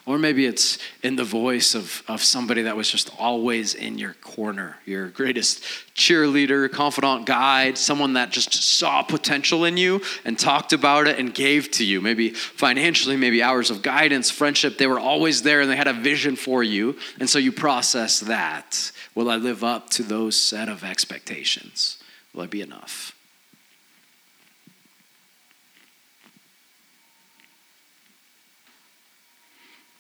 Or 0.06 0.18
maybe 0.18 0.48
it's 0.48 0.80
in 1.04 1.16
the 1.16 1.24
voice 1.24 1.76
of, 1.76 2.02
of 2.08 2.24
somebody 2.24 2.64
that 2.64 2.76
was 2.76 2.90
just 2.90 3.12
always 3.20 3.76
in 3.76 4.00
your 4.00 4.16
corner, 4.16 4.78
your 4.86 5.10
greatest 5.10 5.64
cheerleader, 5.96 6.72
confidant 6.72 7.28
guide, 7.28 7.78
someone 7.78 8.14
that 8.14 8.32
just 8.32 8.52
saw 8.52 9.04
potential 9.04 9.64
in 9.64 9.78
you 9.78 10.02
and 10.26 10.40
talked 10.40 10.74
about 10.74 11.08
it 11.08 11.20
and 11.20 11.34
gave 11.36 11.70
to 11.72 11.86
you. 11.86 12.02
Maybe 12.02 12.32
financially, 12.32 13.16
maybe 13.16 13.44
hours 13.44 13.70
of 13.70 13.84
guidance, 13.84 14.32
friendship. 14.32 14.80
They 14.80 14.88
were 14.88 15.00
always 15.00 15.44
there 15.44 15.62
and 15.62 15.70
they 15.70 15.76
had 15.76 15.88
a 15.88 15.94
vision 15.94 16.36
for 16.36 16.64
you. 16.64 16.98
And 17.20 17.30
so 17.30 17.38
you 17.38 17.52
process 17.52 18.22
that. 18.22 18.92
Will 19.14 19.30
I 19.30 19.36
live 19.36 19.64
up 19.64 19.92
to 19.92 20.04
those 20.04 20.36
set 20.36 20.68
of 20.68 20.84
expectations? 20.84 22.02
Will 22.34 22.42
I 22.42 22.48
be 22.48 22.62
enough? 22.62 23.16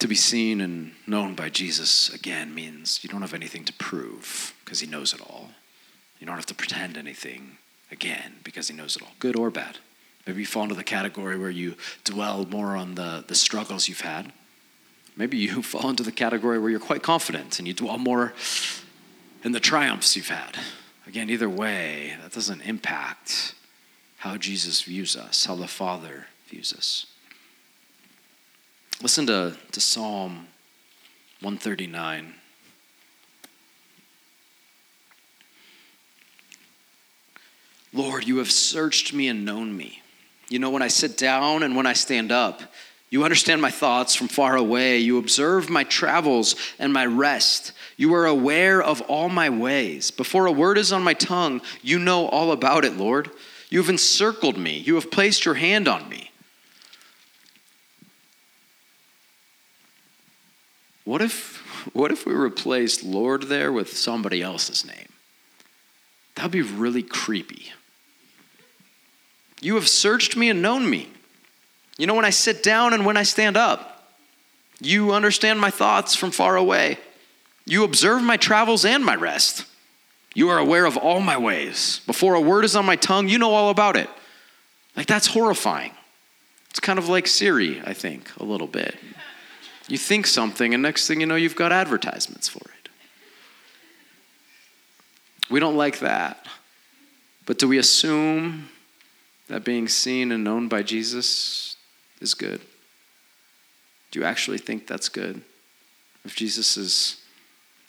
To 0.01 0.07
be 0.07 0.15
seen 0.15 0.61
and 0.61 0.93
known 1.05 1.35
by 1.35 1.49
Jesus 1.49 2.09
again 2.09 2.55
means 2.55 3.03
you 3.03 3.07
don't 3.07 3.21
have 3.21 3.35
anything 3.35 3.63
to 3.65 3.73
prove 3.73 4.51
because 4.65 4.79
he 4.79 4.87
knows 4.87 5.13
it 5.13 5.21
all. 5.21 5.51
You 6.19 6.25
don't 6.25 6.37
have 6.37 6.47
to 6.47 6.55
pretend 6.55 6.97
anything 6.97 7.59
again 7.91 8.37
because 8.43 8.67
he 8.67 8.75
knows 8.75 8.95
it 8.95 9.03
all, 9.03 9.11
good 9.19 9.35
or 9.35 9.51
bad. 9.51 9.77
Maybe 10.25 10.39
you 10.39 10.47
fall 10.47 10.63
into 10.63 10.73
the 10.73 10.83
category 10.83 11.37
where 11.37 11.51
you 11.51 11.75
dwell 12.03 12.47
more 12.47 12.75
on 12.75 12.95
the, 12.95 13.23
the 13.27 13.35
struggles 13.35 13.87
you've 13.87 14.01
had. 14.01 14.33
Maybe 15.15 15.37
you 15.37 15.61
fall 15.61 15.91
into 15.91 16.01
the 16.01 16.11
category 16.11 16.57
where 16.57 16.71
you're 16.71 16.79
quite 16.79 17.03
confident 17.03 17.59
and 17.59 17.67
you 17.67 17.75
dwell 17.75 17.99
more 17.99 18.33
in 19.43 19.51
the 19.51 19.59
triumphs 19.59 20.15
you've 20.15 20.29
had. 20.29 20.57
Again, 21.05 21.29
either 21.29 21.47
way, 21.47 22.15
that 22.23 22.31
doesn't 22.31 22.61
impact 22.61 23.53
how 24.17 24.35
Jesus 24.35 24.81
views 24.81 25.15
us, 25.15 25.45
how 25.45 25.53
the 25.53 25.67
Father 25.67 26.25
views 26.49 26.73
us. 26.73 27.05
Listen 29.01 29.25
to, 29.25 29.57
to 29.71 29.81
Psalm 29.81 30.47
139. 31.39 32.35
Lord, 37.93 38.27
you 38.27 38.37
have 38.37 38.51
searched 38.51 39.11
me 39.11 39.27
and 39.27 39.43
known 39.43 39.75
me. 39.75 40.03
You 40.49 40.59
know 40.59 40.69
when 40.69 40.83
I 40.83 40.87
sit 40.87 41.17
down 41.17 41.63
and 41.63 41.75
when 41.75 41.87
I 41.87 41.93
stand 41.93 42.31
up. 42.31 42.61
You 43.09 43.23
understand 43.23 43.59
my 43.59 43.71
thoughts 43.71 44.13
from 44.13 44.27
far 44.27 44.55
away. 44.55 44.99
You 44.99 45.17
observe 45.17 45.69
my 45.69 45.83
travels 45.83 46.55
and 46.77 46.93
my 46.93 47.05
rest. 47.05 47.73
You 47.97 48.13
are 48.13 48.25
aware 48.25 48.83
of 48.83 49.01
all 49.01 49.29
my 49.29 49.49
ways. 49.49 50.11
Before 50.11 50.45
a 50.45 50.51
word 50.51 50.77
is 50.77 50.93
on 50.93 51.03
my 51.03 51.15
tongue, 51.15 51.61
you 51.81 51.97
know 51.97 52.27
all 52.27 52.51
about 52.51 52.85
it, 52.85 52.97
Lord. 52.97 53.31
You 53.69 53.81
have 53.81 53.89
encircled 53.89 54.57
me. 54.57 54.77
You 54.77 54.95
have 54.95 55.09
placed 55.09 55.43
your 55.43 55.55
hand 55.55 55.87
on 55.87 56.07
me. 56.07 56.30
What 61.03 61.21
if, 61.21 61.57
what 61.93 62.11
if 62.11 62.25
we 62.25 62.33
replaced 62.33 63.03
Lord 63.03 63.43
there 63.43 63.71
with 63.71 63.97
somebody 63.97 64.41
else's 64.41 64.85
name? 64.85 65.09
That 66.35 66.43
would 66.43 66.51
be 66.51 66.61
really 66.61 67.03
creepy. 67.03 67.71
You 69.61 69.75
have 69.75 69.87
searched 69.87 70.35
me 70.35 70.49
and 70.49 70.61
known 70.61 70.89
me. 70.89 71.09
You 71.97 72.07
know 72.07 72.15
when 72.15 72.25
I 72.25 72.31
sit 72.31 72.63
down 72.63 72.93
and 72.93 73.05
when 73.05 73.17
I 73.17 73.23
stand 73.23 73.57
up. 73.57 73.87
You 74.79 75.11
understand 75.11 75.61
my 75.61 75.69
thoughts 75.69 76.15
from 76.15 76.31
far 76.31 76.55
away. 76.55 76.97
You 77.65 77.83
observe 77.83 78.23
my 78.23 78.37
travels 78.37 78.85
and 78.85 79.05
my 79.05 79.15
rest. 79.15 79.65
You 80.33 80.49
are 80.49 80.57
aware 80.57 80.85
of 80.85 80.97
all 80.97 81.19
my 81.19 81.37
ways. 81.37 82.01
Before 82.07 82.33
a 82.33 82.41
word 82.41 82.65
is 82.65 82.75
on 82.75 82.85
my 82.85 82.95
tongue, 82.95 83.29
you 83.29 83.37
know 83.37 83.51
all 83.51 83.69
about 83.69 83.95
it. 83.95 84.09
Like, 84.95 85.05
that's 85.05 85.27
horrifying. 85.27 85.91
It's 86.69 86.79
kind 86.79 86.97
of 86.97 87.09
like 87.09 87.27
Siri, 87.27 87.81
I 87.85 87.93
think, 87.93 88.31
a 88.39 88.43
little 88.43 88.67
bit. 88.67 88.95
You 89.91 89.97
think 89.97 90.25
something, 90.25 90.73
and 90.73 90.81
next 90.81 91.05
thing 91.05 91.19
you 91.19 91.27
know, 91.27 91.35
you've 91.35 91.57
got 91.57 91.73
advertisements 91.73 92.47
for 92.47 92.61
it. 92.61 92.89
We 95.49 95.59
don't 95.59 95.75
like 95.75 95.99
that. 95.99 96.45
But 97.45 97.59
do 97.59 97.67
we 97.67 97.77
assume 97.77 98.69
that 99.49 99.65
being 99.65 99.89
seen 99.89 100.31
and 100.31 100.45
known 100.45 100.69
by 100.69 100.81
Jesus 100.81 101.75
is 102.21 102.33
good? 102.35 102.61
Do 104.11 104.19
you 104.21 104.25
actually 104.25 104.59
think 104.59 104.87
that's 104.87 105.09
good? 105.09 105.41
If 106.23 106.37
Jesus 106.37 106.77
is 106.77 107.21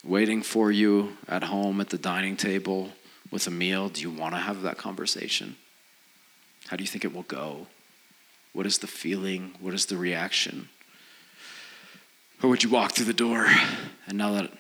waiting 0.02 0.42
for 0.42 0.72
you 0.72 1.16
at 1.28 1.44
home 1.44 1.80
at 1.80 1.90
the 1.90 1.98
dining 1.98 2.36
table 2.36 2.90
with 3.30 3.46
a 3.46 3.52
meal, 3.52 3.88
do 3.88 4.00
you 4.00 4.10
want 4.10 4.34
to 4.34 4.40
have 4.40 4.62
that 4.62 4.76
conversation? 4.76 5.54
How 6.66 6.76
do 6.76 6.82
you 6.82 6.88
think 6.88 7.04
it 7.04 7.14
will 7.14 7.22
go? 7.22 7.68
What 8.52 8.66
is 8.66 8.78
the 8.78 8.88
feeling? 8.88 9.54
What 9.60 9.72
is 9.72 9.86
the 9.86 9.96
reaction? 9.96 10.68
Or 12.42 12.48
would 12.48 12.62
you 12.62 12.70
walk 12.70 12.92
through 12.92 13.06
the 13.06 13.12
door 13.12 13.46
and 14.06 14.18
now 14.18 14.32
that 14.32 14.50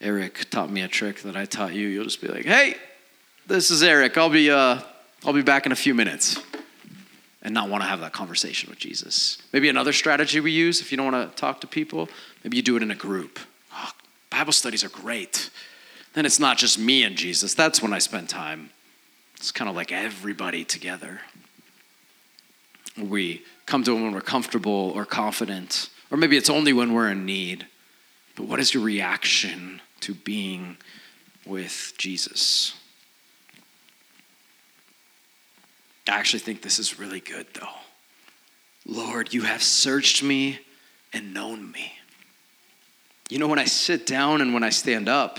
Eric 0.00 0.48
taught 0.50 0.70
me 0.70 0.82
a 0.82 0.88
trick 0.88 1.22
that 1.22 1.36
I 1.36 1.44
taught 1.44 1.74
you, 1.74 1.88
you'll 1.88 2.04
just 2.04 2.20
be 2.20 2.28
like, 2.28 2.44
"Hey, 2.44 2.76
this 3.46 3.70
is 3.70 3.82
Eric. 3.82 4.16
I'll 4.18 4.30
be 4.30 4.50
uh, 4.50 4.80
I'll 5.24 5.32
be 5.32 5.42
back 5.42 5.66
in 5.66 5.72
a 5.72 5.76
few 5.76 5.94
minutes." 5.94 6.40
And 7.42 7.54
not 7.54 7.70
want 7.70 7.84
to 7.84 7.88
have 7.88 8.00
that 8.00 8.12
conversation 8.12 8.70
with 8.70 8.80
Jesus. 8.80 9.38
Maybe 9.52 9.68
another 9.68 9.92
strategy 9.92 10.40
we 10.40 10.50
use 10.50 10.80
if 10.80 10.90
you 10.90 10.96
don't 10.96 11.12
want 11.12 11.30
to 11.30 11.36
talk 11.36 11.60
to 11.60 11.68
people, 11.68 12.08
maybe 12.42 12.56
you 12.56 12.62
do 12.62 12.76
it 12.76 12.82
in 12.82 12.90
a 12.90 12.96
group. 12.96 13.38
Oh, 13.72 13.92
Bible 14.30 14.52
studies 14.52 14.82
are 14.82 14.88
great. 14.88 15.48
Then 16.14 16.26
it's 16.26 16.40
not 16.40 16.58
just 16.58 16.76
me 16.76 17.04
and 17.04 17.14
Jesus. 17.14 17.54
That's 17.54 17.80
when 17.80 17.92
I 17.92 17.98
spend 18.00 18.28
time. 18.28 18.70
It's 19.36 19.52
kind 19.52 19.70
of 19.70 19.76
like 19.76 19.92
everybody 19.92 20.64
together. 20.64 21.20
We 22.98 23.44
come 23.64 23.84
to 23.84 23.94
Him 23.94 24.02
when 24.02 24.12
we're 24.12 24.22
comfortable 24.22 24.92
or 24.96 25.04
confident, 25.04 25.88
or 26.10 26.16
maybe 26.16 26.36
it's 26.36 26.50
only 26.50 26.72
when 26.72 26.92
we're 26.92 27.10
in 27.10 27.24
need. 27.26 27.66
But 28.34 28.46
what 28.46 28.60
is 28.60 28.74
your 28.74 28.82
reaction 28.82 29.80
to 30.00 30.14
being 30.14 30.76
with 31.46 31.94
Jesus? 31.96 32.74
I 36.08 36.12
actually 36.12 36.40
think 36.40 36.62
this 36.62 36.78
is 36.78 36.98
really 36.98 37.20
good, 37.20 37.46
though. 37.54 37.68
Lord, 38.86 39.34
you 39.34 39.42
have 39.42 39.62
searched 39.62 40.22
me 40.22 40.60
and 41.12 41.34
known 41.34 41.72
me. 41.72 41.92
You 43.28 43.38
know, 43.38 43.48
when 43.48 43.58
I 43.58 43.64
sit 43.64 44.06
down 44.06 44.40
and 44.40 44.54
when 44.54 44.62
I 44.62 44.70
stand 44.70 45.08
up, 45.08 45.38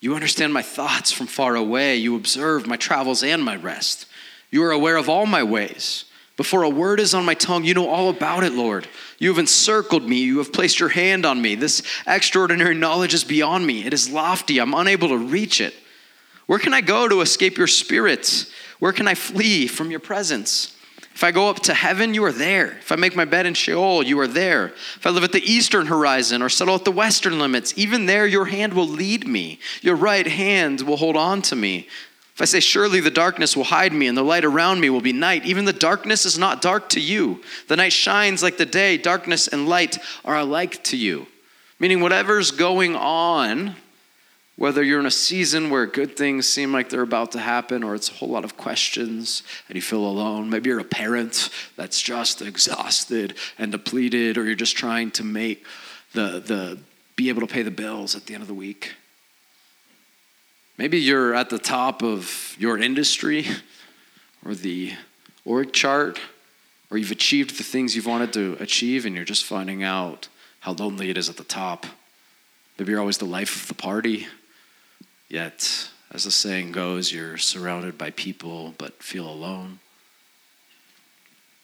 you 0.00 0.14
understand 0.14 0.52
my 0.52 0.62
thoughts 0.62 1.10
from 1.10 1.26
far 1.26 1.56
away. 1.56 1.96
You 1.96 2.16
observe 2.16 2.66
my 2.66 2.76
travels 2.76 3.22
and 3.22 3.42
my 3.42 3.56
rest. 3.56 4.06
You 4.50 4.62
are 4.64 4.70
aware 4.70 4.96
of 4.96 5.08
all 5.08 5.24
my 5.24 5.42
ways. 5.42 6.04
Before 6.36 6.64
a 6.64 6.68
word 6.68 7.00
is 7.00 7.14
on 7.14 7.24
my 7.24 7.34
tongue, 7.34 7.64
you 7.64 7.72
know 7.72 7.88
all 7.88 8.10
about 8.10 8.44
it, 8.44 8.52
Lord. 8.52 8.86
You 9.18 9.30
have 9.30 9.38
encircled 9.38 10.06
me. 10.06 10.18
You 10.18 10.38
have 10.38 10.52
placed 10.52 10.78
your 10.78 10.90
hand 10.90 11.24
on 11.24 11.40
me. 11.40 11.54
This 11.54 11.82
extraordinary 12.06 12.74
knowledge 12.74 13.14
is 13.14 13.24
beyond 13.24 13.66
me. 13.66 13.86
It 13.86 13.94
is 13.94 14.10
lofty. 14.10 14.58
I'm 14.58 14.74
unable 14.74 15.08
to 15.08 15.16
reach 15.16 15.62
it. 15.62 15.74
Where 16.44 16.58
can 16.58 16.74
I 16.74 16.82
go 16.82 17.08
to 17.08 17.22
escape 17.22 17.56
your 17.56 17.66
spirit? 17.66 18.46
Where 18.78 18.92
can 18.92 19.08
I 19.08 19.14
flee 19.14 19.66
from 19.66 19.90
your 19.90 20.00
presence? 20.00 20.76
If 21.16 21.24
I 21.24 21.30
go 21.30 21.48
up 21.48 21.60
to 21.60 21.72
heaven, 21.72 22.12
you 22.12 22.22
are 22.24 22.32
there. 22.32 22.72
If 22.72 22.92
I 22.92 22.96
make 22.96 23.16
my 23.16 23.24
bed 23.24 23.46
in 23.46 23.54
Sheol, 23.54 24.02
you 24.02 24.20
are 24.20 24.26
there. 24.26 24.66
If 24.66 25.06
I 25.06 25.10
live 25.10 25.24
at 25.24 25.32
the 25.32 25.50
eastern 25.50 25.86
horizon 25.86 26.42
or 26.42 26.50
settle 26.50 26.74
at 26.74 26.84
the 26.84 26.92
western 26.92 27.38
limits, 27.38 27.72
even 27.74 28.04
there 28.04 28.26
your 28.26 28.44
hand 28.44 28.74
will 28.74 28.86
lead 28.86 29.26
me. 29.26 29.58
Your 29.80 29.96
right 29.96 30.26
hand 30.26 30.82
will 30.82 30.98
hold 30.98 31.16
on 31.16 31.40
to 31.42 31.56
me. 31.56 31.88
If 32.36 32.42
I 32.42 32.44
say, 32.44 32.60
Surely 32.60 33.00
the 33.00 33.10
darkness 33.10 33.56
will 33.56 33.64
hide 33.64 33.94
me 33.94 34.08
and 34.08 34.16
the 34.16 34.22
light 34.22 34.44
around 34.44 34.78
me 34.78 34.90
will 34.90 35.00
be 35.00 35.14
night, 35.14 35.46
even 35.46 35.64
the 35.64 35.72
darkness 35.72 36.26
is 36.26 36.36
not 36.36 36.60
dark 36.60 36.90
to 36.90 37.00
you. 37.00 37.42
The 37.68 37.76
night 37.76 37.94
shines 37.94 38.42
like 38.42 38.58
the 38.58 38.66
day, 38.66 38.98
darkness 38.98 39.48
and 39.48 39.66
light 39.66 39.98
are 40.22 40.36
alike 40.36 40.84
to 40.84 40.98
you. 40.98 41.28
Meaning, 41.78 42.00
whatever's 42.00 42.50
going 42.50 42.94
on, 42.94 43.74
whether 44.56 44.82
you're 44.82 45.00
in 45.00 45.06
a 45.06 45.10
season 45.10 45.70
where 45.70 45.86
good 45.86 46.14
things 46.14 46.46
seem 46.46 46.74
like 46.74 46.90
they're 46.90 47.00
about 47.00 47.32
to 47.32 47.38
happen, 47.38 47.82
or 47.82 47.94
it's 47.94 48.10
a 48.10 48.14
whole 48.14 48.28
lot 48.28 48.44
of 48.44 48.58
questions 48.58 49.42
and 49.68 49.76
you 49.76 49.82
feel 49.82 50.04
alone. 50.04 50.50
Maybe 50.50 50.68
you're 50.68 50.78
a 50.78 50.84
parent 50.84 51.48
that's 51.76 52.02
just 52.02 52.42
exhausted 52.42 53.34
and 53.58 53.72
depleted, 53.72 54.36
or 54.36 54.44
you're 54.44 54.54
just 54.54 54.76
trying 54.76 55.10
to 55.12 55.24
make 55.24 55.64
the, 56.12 56.40
the 56.40 56.78
be 57.16 57.30
able 57.30 57.40
to 57.40 57.46
pay 57.46 57.62
the 57.62 57.70
bills 57.70 58.14
at 58.14 58.26
the 58.26 58.34
end 58.34 58.42
of 58.42 58.48
the 58.48 58.54
week. 58.54 58.94
Maybe 60.78 60.98
you're 60.98 61.34
at 61.34 61.48
the 61.48 61.58
top 61.58 62.02
of 62.02 62.54
your 62.58 62.78
industry 62.78 63.46
or 64.44 64.54
the 64.54 64.92
org 65.44 65.72
chart, 65.72 66.20
or 66.90 66.98
you've 66.98 67.10
achieved 67.10 67.58
the 67.58 67.64
things 67.64 67.96
you've 67.96 68.06
wanted 68.06 68.32
to 68.34 68.56
achieve 68.60 69.06
and 69.06 69.14
you're 69.14 69.24
just 69.24 69.44
finding 69.44 69.82
out 69.82 70.28
how 70.60 70.72
lonely 70.72 71.08
it 71.08 71.16
is 71.16 71.30
at 71.30 71.38
the 71.38 71.44
top. 71.44 71.86
Maybe 72.78 72.92
you're 72.92 73.00
always 73.00 73.18
the 73.18 73.24
life 73.24 73.62
of 73.62 73.68
the 73.68 73.74
party, 73.74 74.26
yet, 75.28 75.88
as 76.12 76.24
the 76.24 76.30
saying 76.30 76.72
goes, 76.72 77.10
you're 77.10 77.38
surrounded 77.38 77.96
by 77.96 78.10
people 78.10 78.74
but 78.76 79.02
feel 79.02 79.28
alone. 79.28 79.78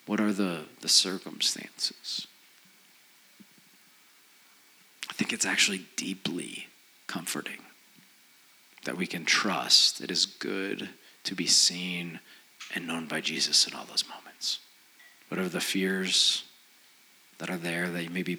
What 0.07 0.20
are 0.20 0.33
the, 0.33 0.62
the 0.81 0.88
circumstances? 0.88 2.27
I 5.11 5.12
think 5.12 5.35
it's 5.35 5.44
actually 5.44 5.87
deeply 5.96 6.68
comforting 7.07 7.59
that 8.85 8.97
we 8.97 9.07
can 9.07 9.25
trust 9.25 10.01
it 10.01 10.11
is 10.11 10.27
good 10.27 10.88
to 11.25 11.35
be 11.35 11.47
seen 11.47 12.21
and 12.75 12.87
known 12.87 13.07
by 13.07 13.21
Jesus 13.21 13.66
in 13.66 13.75
all 13.75 13.85
those 13.85 14.05
moments. 14.09 14.61
Whatever 15.29 15.49
the 15.49 15.61
fears 15.61 16.45
that 17.38 17.51
are 17.51 17.57
there 17.57 17.88
that 17.90 18.05
you 18.05 18.11
maybe 18.11 18.38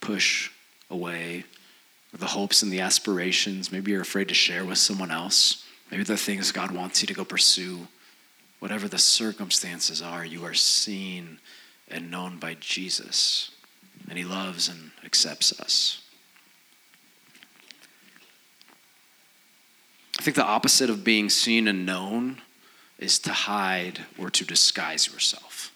push 0.00 0.50
away, 0.90 1.44
or 2.12 2.18
the 2.18 2.26
hopes 2.26 2.62
and 2.62 2.72
the 2.72 2.80
aspirations, 2.80 3.70
maybe 3.70 3.90
you're 3.90 4.00
afraid 4.00 4.28
to 4.28 4.34
share 4.34 4.64
with 4.64 4.78
someone 4.78 5.10
else, 5.10 5.64
maybe 5.90 6.02
the 6.02 6.16
things 6.16 6.52
God 6.52 6.70
wants 6.70 7.02
you 7.02 7.06
to 7.06 7.14
go 7.14 7.24
pursue. 7.24 7.88
Whatever 8.58 8.88
the 8.88 8.98
circumstances 8.98 10.02
are, 10.02 10.24
you 10.24 10.44
are 10.44 10.54
seen 10.54 11.38
and 11.88 12.10
known 12.10 12.38
by 12.38 12.56
Jesus, 12.58 13.50
and 14.08 14.18
He 14.18 14.24
loves 14.24 14.68
and 14.68 14.90
accepts 15.04 15.58
us. 15.60 16.02
I 20.18 20.22
think 20.22 20.36
the 20.36 20.44
opposite 20.44 20.90
of 20.90 21.04
being 21.04 21.30
seen 21.30 21.68
and 21.68 21.86
known 21.86 22.42
is 22.98 23.18
to 23.20 23.32
hide 23.32 24.00
or 24.18 24.30
to 24.30 24.44
disguise 24.44 25.06
yourself. 25.06 25.72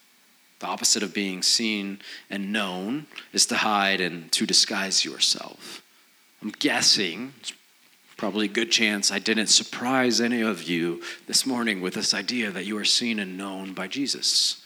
The 0.59 0.67
opposite 0.67 1.03
of 1.03 1.13
being 1.13 1.41
seen 1.41 1.99
and 2.29 2.51
known 2.51 3.07
is 3.31 3.45
to 3.47 3.55
hide 3.55 4.01
and 4.01 4.31
to 4.33 4.45
disguise 4.45 5.05
yourself. 5.05 5.81
I'm 6.41 6.51
guessing, 6.51 7.33
probably 8.17 8.45
a 8.45 8.49
good 8.49 8.71
chance 8.71 9.11
I 9.11 9.19
didn't 9.19 9.47
surprise 9.47 10.19
any 10.19 10.41
of 10.41 10.63
you 10.63 11.01
this 11.27 11.45
morning 11.45 11.81
with 11.81 11.93
this 11.93 12.13
idea 12.13 12.51
that 12.51 12.65
you 12.65 12.77
are 12.77 12.85
seen 12.85 13.19
and 13.19 13.37
known 13.37 13.73
by 13.73 13.87
Jesus. 13.87 14.61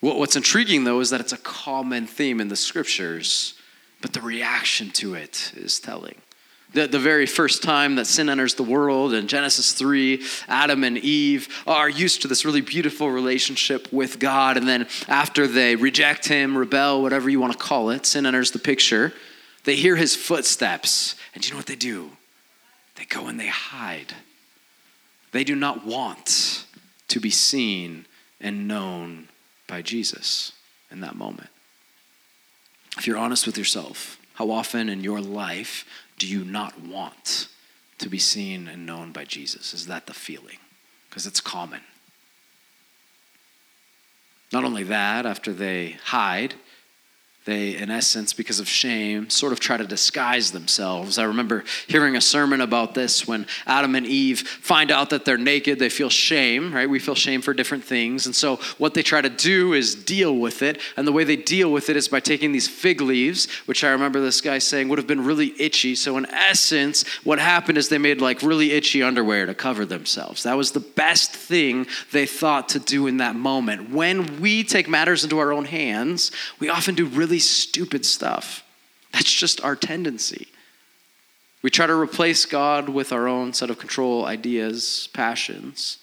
What's 0.00 0.36
intriguing, 0.36 0.84
though, 0.84 1.00
is 1.00 1.10
that 1.10 1.20
it's 1.20 1.32
a 1.32 1.38
common 1.38 2.06
theme 2.06 2.40
in 2.40 2.48
the 2.48 2.56
scriptures, 2.56 3.54
but 4.00 4.14
the 4.14 4.20
reaction 4.20 4.90
to 4.92 5.14
it 5.14 5.52
is 5.54 5.78
telling. 5.78 6.16
The, 6.72 6.86
the 6.86 6.98
very 6.98 7.26
first 7.26 7.62
time 7.62 7.96
that 7.96 8.06
sin 8.06 8.28
enters 8.28 8.54
the 8.54 8.62
world 8.62 9.12
in 9.12 9.28
Genesis 9.28 9.72
3, 9.72 10.22
Adam 10.48 10.84
and 10.84 10.96
Eve 10.96 11.62
are 11.66 11.88
used 11.88 12.22
to 12.22 12.28
this 12.28 12.44
really 12.44 12.62
beautiful 12.62 13.10
relationship 13.10 13.92
with 13.92 14.18
God. 14.18 14.56
And 14.56 14.66
then 14.66 14.88
after 15.06 15.46
they 15.46 15.76
reject 15.76 16.28
Him, 16.28 16.56
rebel, 16.56 17.02
whatever 17.02 17.28
you 17.28 17.40
want 17.40 17.52
to 17.52 17.58
call 17.58 17.90
it, 17.90 18.06
sin 18.06 18.24
enters 18.24 18.52
the 18.52 18.58
picture. 18.58 19.12
They 19.64 19.76
hear 19.76 19.96
his 19.96 20.16
footsteps, 20.16 21.14
and 21.34 21.42
do 21.42 21.48
you 21.48 21.54
know 21.54 21.58
what 21.58 21.66
they 21.66 21.76
do? 21.76 22.10
They 22.96 23.04
go 23.04 23.26
and 23.26 23.38
they 23.38 23.46
hide. 23.48 24.14
They 25.30 25.44
do 25.44 25.54
not 25.54 25.86
want 25.86 26.66
to 27.08 27.20
be 27.20 27.30
seen 27.30 28.06
and 28.40 28.66
known 28.66 29.28
by 29.66 29.82
Jesus 29.82 30.52
in 30.90 31.00
that 31.00 31.14
moment. 31.14 31.48
If 32.98 33.06
you're 33.06 33.16
honest 33.16 33.46
with 33.46 33.56
yourself, 33.56 34.18
how 34.34 34.50
often 34.50 34.88
in 34.88 35.04
your 35.04 35.20
life 35.20 35.86
do 36.18 36.26
you 36.26 36.44
not 36.44 36.80
want 36.80 37.48
to 37.98 38.08
be 38.08 38.18
seen 38.18 38.68
and 38.68 38.86
known 38.86 39.12
by 39.12 39.24
Jesus? 39.24 39.74
Is 39.74 39.86
that 39.86 40.06
the 40.06 40.14
feeling? 40.14 40.58
Because 41.08 41.26
it's 41.26 41.40
common. 41.40 41.80
Not 44.52 44.64
only 44.64 44.82
that, 44.84 45.24
after 45.24 45.52
they 45.52 45.96
hide, 46.04 46.54
they, 47.44 47.76
in 47.76 47.90
essence, 47.90 48.32
because 48.32 48.60
of 48.60 48.68
shame, 48.68 49.28
sort 49.28 49.52
of 49.52 49.58
try 49.58 49.76
to 49.76 49.84
disguise 49.84 50.52
themselves. 50.52 51.18
I 51.18 51.24
remember 51.24 51.64
hearing 51.88 52.14
a 52.14 52.20
sermon 52.20 52.60
about 52.60 52.94
this 52.94 53.26
when 53.26 53.46
Adam 53.66 53.96
and 53.96 54.06
Eve 54.06 54.40
find 54.40 54.92
out 54.92 55.10
that 55.10 55.24
they're 55.24 55.36
naked. 55.36 55.80
They 55.80 55.88
feel 55.88 56.08
shame, 56.08 56.72
right? 56.72 56.88
We 56.88 57.00
feel 57.00 57.16
shame 57.16 57.42
for 57.42 57.52
different 57.52 57.82
things. 57.82 58.26
And 58.26 58.34
so, 58.34 58.56
what 58.78 58.94
they 58.94 59.02
try 59.02 59.20
to 59.20 59.28
do 59.28 59.72
is 59.72 59.96
deal 59.96 60.36
with 60.36 60.62
it. 60.62 60.80
And 60.96 61.04
the 61.04 61.10
way 61.10 61.24
they 61.24 61.34
deal 61.34 61.72
with 61.72 61.90
it 61.90 61.96
is 61.96 62.06
by 62.06 62.20
taking 62.20 62.52
these 62.52 62.68
fig 62.68 63.00
leaves, 63.00 63.50
which 63.66 63.82
I 63.82 63.90
remember 63.90 64.20
this 64.20 64.40
guy 64.40 64.58
saying 64.58 64.88
would 64.88 64.98
have 64.98 65.08
been 65.08 65.24
really 65.24 65.52
itchy. 65.60 65.96
So, 65.96 66.16
in 66.18 66.26
essence, 66.26 67.04
what 67.24 67.40
happened 67.40 67.76
is 67.76 67.88
they 67.88 67.98
made 67.98 68.20
like 68.20 68.42
really 68.42 68.70
itchy 68.70 69.02
underwear 69.02 69.46
to 69.46 69.54
cover 69.54 69.84
themselves. 69.84 70.44
That 70.44 70.56
was 70.56 70.70
the 70.70 70.80
best 70.80 71.34
thing 71.34 71.88
they 72.12 72.26
thought 72.26 72.68
to 72.70 72.78
do 72.78 73.08
in 73.08 73.16
that 73.16 73.34
moment. 73.34 73.90
When 73.90 74.40
we 74.40 74.62
take 74.62 74.88
matters 74.88 75.24
into 75.24 75.40
our 75.40 75.52
own 75.52 75.64
hands, 75.64 76.30
we 76.60 76.68
often 76.68 76.94
do 76.94 77.06
really 77.06 77.31
really 77.32 77.40
stupid 77.40 78.04
stuff. 78.04 78.62
That's 79.10 79.32
just 79.32 79.64
our 79.64 79.74
tendency. 79.74 80.48
We 81.62 81.70
try 81.70 81.86
to 81.86 81.94
replace 81.94 82.44
God 82.44 82.90
with 82.90 83.10
our 83.10 83.26
own 83.26 83.54
set 83.54 83.70
of 83.70 83.78
control 83.78 84.26
ideas, 84.26 85.08
passions. 85.14 85.96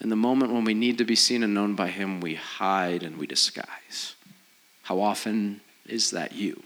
In 0.00 0.08
the 0.08 0.16
moment 0.16 0.52
when 0.52 0.64
we 0.64 0.74
need 0.74 0.98
to 0.98 1.04
be 1.04 1.14
seen 1.14 1.44
and 1.44 1.54
known 1.54 1.76
by 1.76 1.90
Him, 1.90 2.20
we 2.20 2.34
hide 2.34 3.04
and 3.04 3.18
we 3.18 3.28
disguise. 3.28 4.16
How 4.82 5.00
often 5.00 5.60
is 5.86 6.10
that 6.10 6.32
you? 6.32 6.60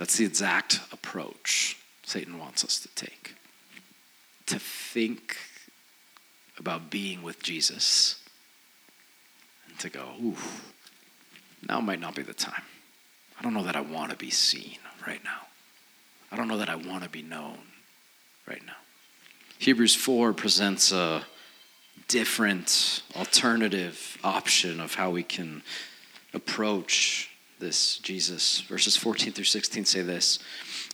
That's 0.00 0.16
the 0.16 0.24
exact 0.24 0.80
approach 0.90 1.76
Satan 2.02 2.40
wants 2.40 2.64
us 2.64 2.80
to 2.80 2.88
take. 2.96 3.36
To 4.46 4.58
think 4.58 5.36
about 6.58 6.90
being 6.90 7.22
with 7.22 7.40
Jesus 7.40 8.21
to 9.82 9.88
go, 9.88 10.04
ooh, 10.22 10.36
now 11.68 11.80
might 11.80 12.00
not 12.00 12.14
be 12.14 12.22
the 12.22 12.34
time. 12.34 12.62
I 13.38 13.42
don't 13.42 13.54
know 13.54 13.64
that 13.64 13.76
I 13.76 13.80
want 13.80 14.10
to 14.10 14.16
be 14.16 14.30
seen 14.30 14.78
right 15.06 15.22
now. 15.24 15.40
I 16.30 16.36
don't 16.36 16.48
know 16.48 16.58
that 16.58 16.68
I 16.68 16.76
want 16.76 17.04
to 17.04 17.10
be 17.10 17.22
known 17.22 17.58
right 18.46 18.64
now. 18.64 18.72
Hebrews 19.58 19.94
4 19.94 20.32
presents 20.32 20.92
a 20.92 21.24
different 22.08 23.02
alternative 23.16 24.18
option 24.24 24.80
of 24.80 24.94
how 24.94 25.10
we 25.10 25.22
can 25.22 25.62
approach 26.34 27.30
this 27.58 27.98
Jesus. 27.98 28.60
Verses 28.62 28.96
14 28.96 29.32
through 29.32 29.44
16 29.44 29.84
say 29.84 30.02
this 30.02 30.38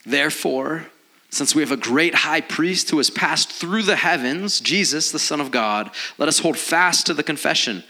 Therefore, 0.05 0.87
since 1.31 1.55
we 1.55 1.63
have 1.63 1.73
a 1.73 1.77
great 1.77 2.15
high 2.15 2.41
priest 2.41 2.91
who 2.91 2.97
has 2.99 3.11
passed 3.11 3.53
through 3.53 3.83
the 3.83 3.97
heavens, 3.97 4.61
Jesus, 4.61 5.11
the 5.11 5.19
Son 5.19 5.41
of 5.41 5.51
God, 5.51 5.91
let 6.17 6.29
us 6.29 6.39
hold 6.39 6.57
fast 6.57 7.07
to 7.07 7.15
the 7.15 7.23
confession. 7.23 7.85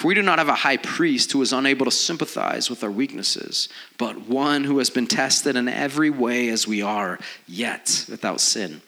For 0.00 0.08
we 0.08 0.14
do 0.14 0.22
not 0.22 0.38
have 0.38 0.48
a 0.48 0.54
high 0.54 0.78
priest 0.78 1.30
who 1.30 1.42
is 1.42 1.52
unable 1.52 1.84
to 1.84 1.90
sympathize 1.90 2.70
with 2.70 2.82
our 2.82 2.90
weaknesses, 2.90 3.68
but 3.98 4.26
one 4.26 4.64
who 4.64 4.78
has 4.78 4.88
been 4.88 5.06
tested 5.06 5.56
in 5.56 5.68
every 5.68 6.08
way 6.08 6.48
as 6.48 6.66
we 6.66 6.80
are, 6.80 7.18
yet 7.46 8.06
without 8.08 8.40
sin. 8.40 8.80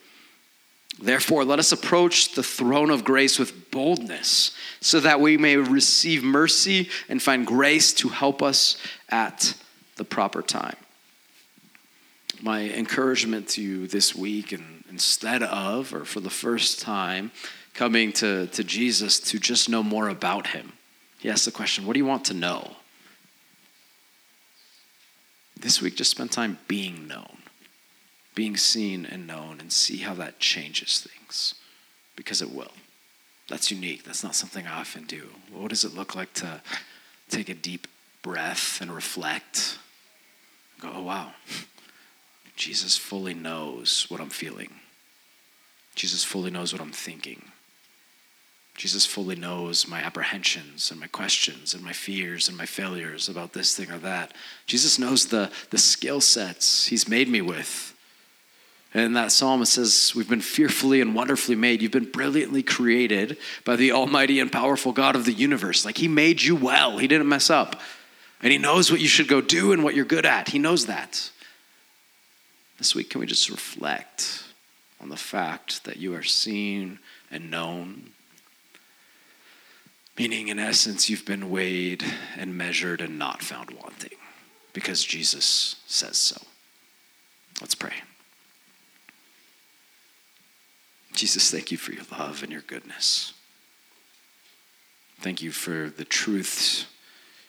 Therefore, 0.98 1.44
let 1.44 1.58
us 1.58 1.70
approach 1.70 2.32
the 2.32 2.42
throne 2.42 2.88
of 2.88 3.04
grace 3.04 3.38
with 3.38 3.70
boldness, 3.70 4.56
so 4.80 5.00
that 5.00 5.20
we 5.20 5.36
may 5.36 5.58
receive 5.58 6.24
mercy 6.24 6.88
and 7.10 7.22
find 7.22 7.46
grace 7.46 7.92
to 7.92 8.08
help 8.08 8.42
us 8.42 8.78
at 9.10 9.52
the 9.96 10.04
proper 10.04 10.40
time. 10.40 10.76
My 12.40 12.70
encouragement 12.70 13.48
to 13.48 13.60
you 13.60 13.86
this 13.86 14.14
week, 14.14 14.52
and 14.52 14.82
instead 14.88 15.42
of, 15.42 15.92
or 15.92 16.06
for 16.06 16.20
the 16.20 16.30
first 16.30 16.80
time, 16.80 17.32
coming 17.74 18.14
to, 18.14 18.46
to 18.46 18.64
Jesus 18.64 19.20
to 19.20 19.38
just 19.38 19.68
know 19.68 19.82
more 19.82 20.08
about 20.08 20.46
him 20.46 20.72
he 21.22 21.30
asks 21.30 21.44
the 21.44 21.52
question, 21.52 21.86
What 21.86 21.92
do 21.92 22.00
you 22.00 22.04
want 22.04 22.24
to 22.26 22.34
know? 22.34 22.72
This 25.56 25.80
week, 25.80 25.94
just 25.94 26.10
spend 26.10 26.32
time 26.32 26.58
being 26.66 27.06
known, 27.06 27.36
being 28.34 28.56
seen 28.56 29.06
and 29.06 29.24
known, 29.24 29.60
and 29.60 29.72
see 29.72 29.98
how 29.98 30.14
that 30.14 30.40
changes 30.40 30.98
things 30.98 31.54
because 32.16 32.42
it 32.42 32.52
will. 32.52 32.72
That's 33.48 33.70
unique. 33.70 34.02
That's 34.02 34.24
not 34.24 34.34
something 34.34 34.66
I 34.66 34.80
often 34.80 35.04
do. 35.04 35.28
What 35.52 35.68
does 35.68 35.84
it 35.84 35.94
look 35.94 36.16
like 36.16 36.32
to 36.34 36.60
take 37.30 37.48
a 37.48 37.54
deep 37.54 37.86
breath 38.22 38.80
and 38.80 38.92
reflect? 38.92 39.78
Go, 40.80 40.90
oh, 40.92 41.02
wow. 41.02 41.34
Jesus 42.56 42.98
fully 42.98 43.34
knows 43.34 44.06
what 44.08 44.20
I'm 44.20 44.28
feeling. 44.28 44.74
Jesus 45.94 46.24
fully 46.24 46.50
knows 46.50 46.72
what 46.72 46.82
I'm 46.82 46.90
thinking. 46.90 47.51
Jesus 48.82 49.06
fully 49.06 49.36
knows 49.36 49.86
my 49.86 50.00
apprehensions 50.00 50.90
and 50.90 50.98
my 50.98 51.06
questions 51.06 51.72
and 51.72 51.84
my 51.84 51.92
fears 51.92 52.48
and 52.48 52.58
my 52.58 52.66
failures 52.66 53.28
about 53.28 53.52
this 53.52 53.76
thing 53.76 53.88
or 53.92 53.98
that. 53.98 54.34
Jesus 54.66 54.98
knows 54.98 55.26
the, 55.26 55.52
the 55.70 55.78
skill 55.78 56.20
sets 56.20 56.88
he's 56.88 57.06
made 57.06 57.28
me 57.28 57.40
with. 57.40 57.94
And 58.92 59.14
that 59.14 59.30
psalm 59.30 59.62
it 59.62 59.66
says, 59.66 60.14
We've 60.16 60.28
been 60.28 60.40
fearfully 60.40 61.00
and 61.00 61.14
wonderfully 61.14 61.54
made. 61.54 61.80
You've 61.80 61.92
been 61.92 62.10
brilliantly 62.10 62.64
created 62.64 63.38
by 63.64 63.76
the 63.76 63.92
almighty 63.92 64.40
and 64.40 64.50
powerful 64.50 64.90
God 64.90 65.14
of 65.14 65.26
the 65.26 65.32
universe. 65.32 65.84
Like 65.84 65.98
he 65.98 66.08
made 66.08 66.42
you 66.42 66.56
well, 66.56 66.98
he 66.98 67.06
didn't 67.06 67.28
mess 67.28 67.50
up. 67.50 67.80
And 68.42 68.50
he 68.50 68.58
knows 68.58 68.90
what 68.90 68.98
you 68.98 69.06
should 69.06 69.28
go 69.28 69.40
do 69.40 69.72
and 69.72 69.84
what 69.84 69.94
you're 69.94 70.04
good 70.04 70.26
at. 70.26 70.48
He 70.48 70.58
knows 70.58 70.86
that. 70.86 71.30
This 72.78 72.96
week, 72.96 73.10
can 73.10 73.20
we 73.20 73.28
just 73.28 73.48
reflect 73.48 74.42
on 75.00 75.08
the 75.08 75.16
fact 75.16 75.84
that 75.84 75.98
you 75.98 76.16
are 76.16 76.24
seen 76.24 76.98
and 77.30 77.48
known 77.48 78.10
Meaning, 80.18 80.48
in 80.48 80.58
essence, 80.58 81.08
you've 81.08 81.24
been 81.24 81.50
weighed 81.50 82.04
and 82.36 82.56
measured 82.56 83.00
and 83.00 83.18
not 83.18 83.42
found 83.42 83.70
wanting 83.70 84.18
because 84.72 85.04
Jesus 85.04 85.76
says 85.86 86.16
so. 86.16 86.40
Let's 87.60 87.74
pray. 87.74 87.94
Jesus, 91.14 91.50
thank 91.50 91.70
you 91.70 91.78
for 91.78 91.92
your 91.92 92.04
love 92.10 92.42
and 92.42 92.52
your 92.52 92.62
goodness. 92.62 93.34
Thank 95.20 95.40
you 95.40 95.52
for 95.52 95.90
the 95.90 96.04
truths 96.04 96.86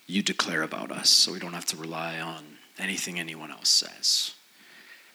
you 0.06 0.21
declare 0.21 0.62
about 0.62 0.91
us 0.91 1.10
so 1.10 1.32
we 1.32 1.39
don't 1.39 1.54
have 1.54 1.65
to 1.65 1.78
rely 1.78 2.19
on 2.19 2.43
anything 2.78 3.19
anyone 3.19 3.52
else 3.52 3.69
says 3.69 4.36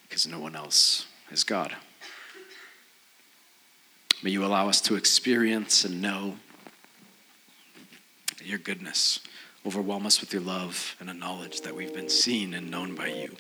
because 0.08 0.26
no 0.26 0.40
one 0.40 0.56
else 0.56 1.06
is 1.30 1.44
God. 1.44 1.76
May 4.22 4.30
you 4.30 4.44
allow 4.44 4.68
us 4.68 4.80
to 4.82 4.96
experience 4.96 5.84
and 5.84 6.02
know 6.02 6.37
your 8.48 8.58
goodness. 8.58 9.20
Overwhelm 9.66 10.06
us 10.06 10.20
with 10.20 10.32
your 10.32 10.42
love 10.42 10.96
and 11.00 11.11
a 11.11 11.14
knowledge 11.14 11.61
that 11.61 11.74
we've 11.74 11.92
been 11.92 12.08
seen 12.08 12.54
and 12.54 12.70
known 12.70 12.94
by 12.94 13.08
you. 13.08 13.37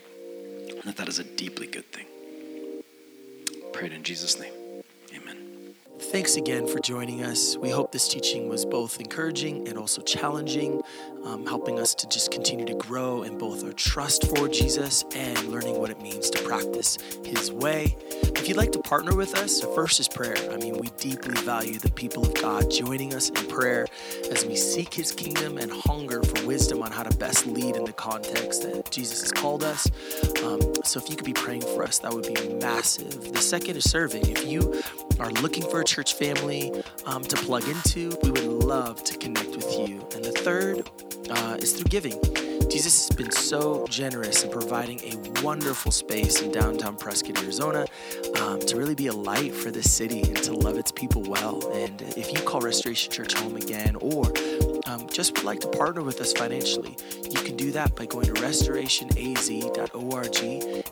And 0.70 0.82
that 0.82 0.96
that 0.96 1.08
is 1.08 1.18
a 1.18 1.24
deeply 1.24 1.66
good 1.66 1.90
thing. 1.90 2.06
Prayed 3.72 3.92
in 3.92 4.02
Jesus' 4.02 4.38
name. 4.38 4.52
Amen. 5.14 5.74
Thanks 5.98 6.36
again 6.36 6.66
for 6.66 6.78
joining 6.80 7.22
us. 7.22 7.56
We 7.56 7.70
hope 7.70 7.92
this 7.92 8.08
teaching 8.08 8.48
was 8.48 8.66
both 8.66 9.00
encouraging 9.00 9.66
and 9.68 9.78
also 9.78 10.02
challenging, 10.02 10.82
um, 11.24 11.46
helping 11.46 11.78
us 11.78 11.94
to 11.94 12.08
just 12.08 12.30
continue 12.30 12.66
to 12.66 12.74
grow 12.74 13.22
in 13.22 13.38
both 13.38 13.64
our 13.64 13.72
trust 13.72 14.26
for 14.36 14.48
Jesus 14.48 15.04
and 15.14 15.38
learning 15.48 15.78
what 15.78 15.90
it 15.90 16.02
means 16.02 16.28
to 16.30 16.42
practice 16.42 16.98
His 17.24 17.50
way. 17.50 17.96
If 18.36 18.48
you'd 18.48 18.56
like 18.56 18.72
to 18.72 18.78
partner 18.78 19.14
with 19.14 19.36
us, 19.36 19.60
first 19.74 20.00
is 20.00 20.08
prayer. 20.08 20.36
I 20.52 20.56
mean, 20.56 20.78
we 20.78 20.88
deeply 20.98 21.34
value 21.42 21.78
the 21.78 21.90
people 21.90 22.24
of 22.24 22.34
God 22.34 22.70
joining 22.70 23.14
us 23.14 23.28
in 23.30 23.46
prayer 23.48 23.86
as 24.30 24.44
we 24.44 24.56
seek 24.56 24.94
His 24.94 25.12
kingdom 25.12 25.58
and 25.58 25.70
hunger 25.70 26.22
for 26.22 26.46
wisdom 26.46 26.82
on 26.82 26.92
how 26.92 27.02
to 27.02 27.16
best 27.16 27.46
lead 27.46 27.76
in 27.76 27.84
the 27.84 27.92
context 27.92 28.62
that 28.62 28.90
Jesus 28.90 29.22
has 29.22 29.32
called 29.32 29.62
us. 29.62 29.86
Um, 30.42 30.60
so 30.84 31.00
if 31.00 31.10
you 31.10 31.16
could 31.16 31.26
be 31.26 31.32
praying 31.32 31.62
for 31.62 31.82
us, 31.82 31.98
that 32.00 32.12
would 32.12 32.32
be 32.32 32.54
massive. 32.54 33.32
The 33.32 33.40
second 33.40 33.76
is 33.76 33.88
serving. 33.88 34.28
If 34.28 34.46
you 34.46 34.80
are 35.20 35.30
looking 35.30 35.68
for 35.68 35.80
a 35.80 35.84
church 35.84 36.14
family 36.14 36.72
um, 37.06 37.22
to 37.24 37.36
plug 37.36 37.66
into, 37.68 38.16
we 38.22 38.30
would 38.30 38.44
love 38.44 39.02
to 39.04 39.16
connect 39.18 39.50
with 39.56 39.70
you. 39.78 40.06
And 40.14 40.24
the 40.24 40.32
third 40.32 40.90
uh, 41.30 41.56
is 41.60 41.72
through 41.72 41.88
giving. 41.90 42.47
Jesus 42.68 43.08
has 43.08 43.16
been 43.16 43.30
so 43.30 43.86
generous 43.88 44.44
in 44.44 44.50
providing 44.50 45.00
a 45.00 45.42
wonderful 45.42 45.90
space 45.90 46.42
in 46.42 46.52
downtown 46.52 46.96
Prescott, 46.96 47.42
Arizona, 47.42 47.86
um, 48.42 48.60
to 48.60 48.76
really 48.76 48.94
be 48.94 49.06
a 49.06 49.12
light 49.12 49.54
for 49.54 49.70
this 49.70 49.90
city 49.90 50.20
and 50.22 50.36
to 50.42 50.52
love 50.52 50.76
its 50.76 50.92
people 50.92 51.22
well. 51.22 51.66
And 51.72 52.02
if 52.02 52.30
you 52.30 52.42
call 52.42 52.60
Restoration 52.60 53.10
Church 53.10 53.32
home 53.32 53.56
again, 53.56 53.96
or 53.96 54.30
um, 54.86 55.08
just 55.08 55.34
would 55.36 55.44
like 55.44 55.60
to 55.60 55.68
partner 55.68 56.02
with 56.02 56.20
us 56.20 56.34
financially, 56.34 56.94
you 57.22 57.40
can 57.40 57.56
do 57.56 57.72
that 57.72 57.96
by 57.96 58.04
going 58.04 58.26
to 58.26 58.34
restorationaz.org 58.34 60.36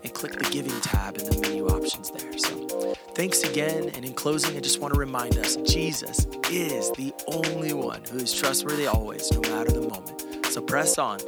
and 0.02 0.14
click 0.14 0.32
the 0.32 0.48
giving 0.50 0.80
tab 0.80 1.18
in 1.18 1.26
the 1.26 1.38
menu 1.40 1.68
options 1.68 2.10
there. 2.10 2.38
So 2.38 2.94
thanks 3.14 3.42
again. 3.42 3.90
And 3.94 4.02
in 4.04 4.14
closing, 4.14 4.56
I 4.56 4.60
just 4.60 4.80
want 4.80 4.94
to 4.94 5.00
remind 5.00 5.36
us 5.36 5.56
Jesus 5.56 6.26
is 6.50 6.90
the 6.92 7.12
only 7.26 7.74
one 7.74 8.02
who 8.10 8.16
is 8.18 8.32
trustworthy 8.32 8.86
always, 8.86 9.30
no 9.30 9.42
matter 9.42 9.72
the 9.72 9.82
moment. 9.82 10.25
So 10.56 10.62
press 10.62 10.96
on 10.96 11.18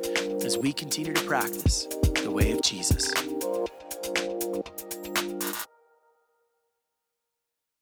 as 0.43 0.57
we 0.57 0.73
continue 0.73 1.13
to 1.13 1.23
practice 1.25 1.87
the 2.15 2.31
way 2.31 2.51
of 2.53 2.63
Jesus. 2.63 3.13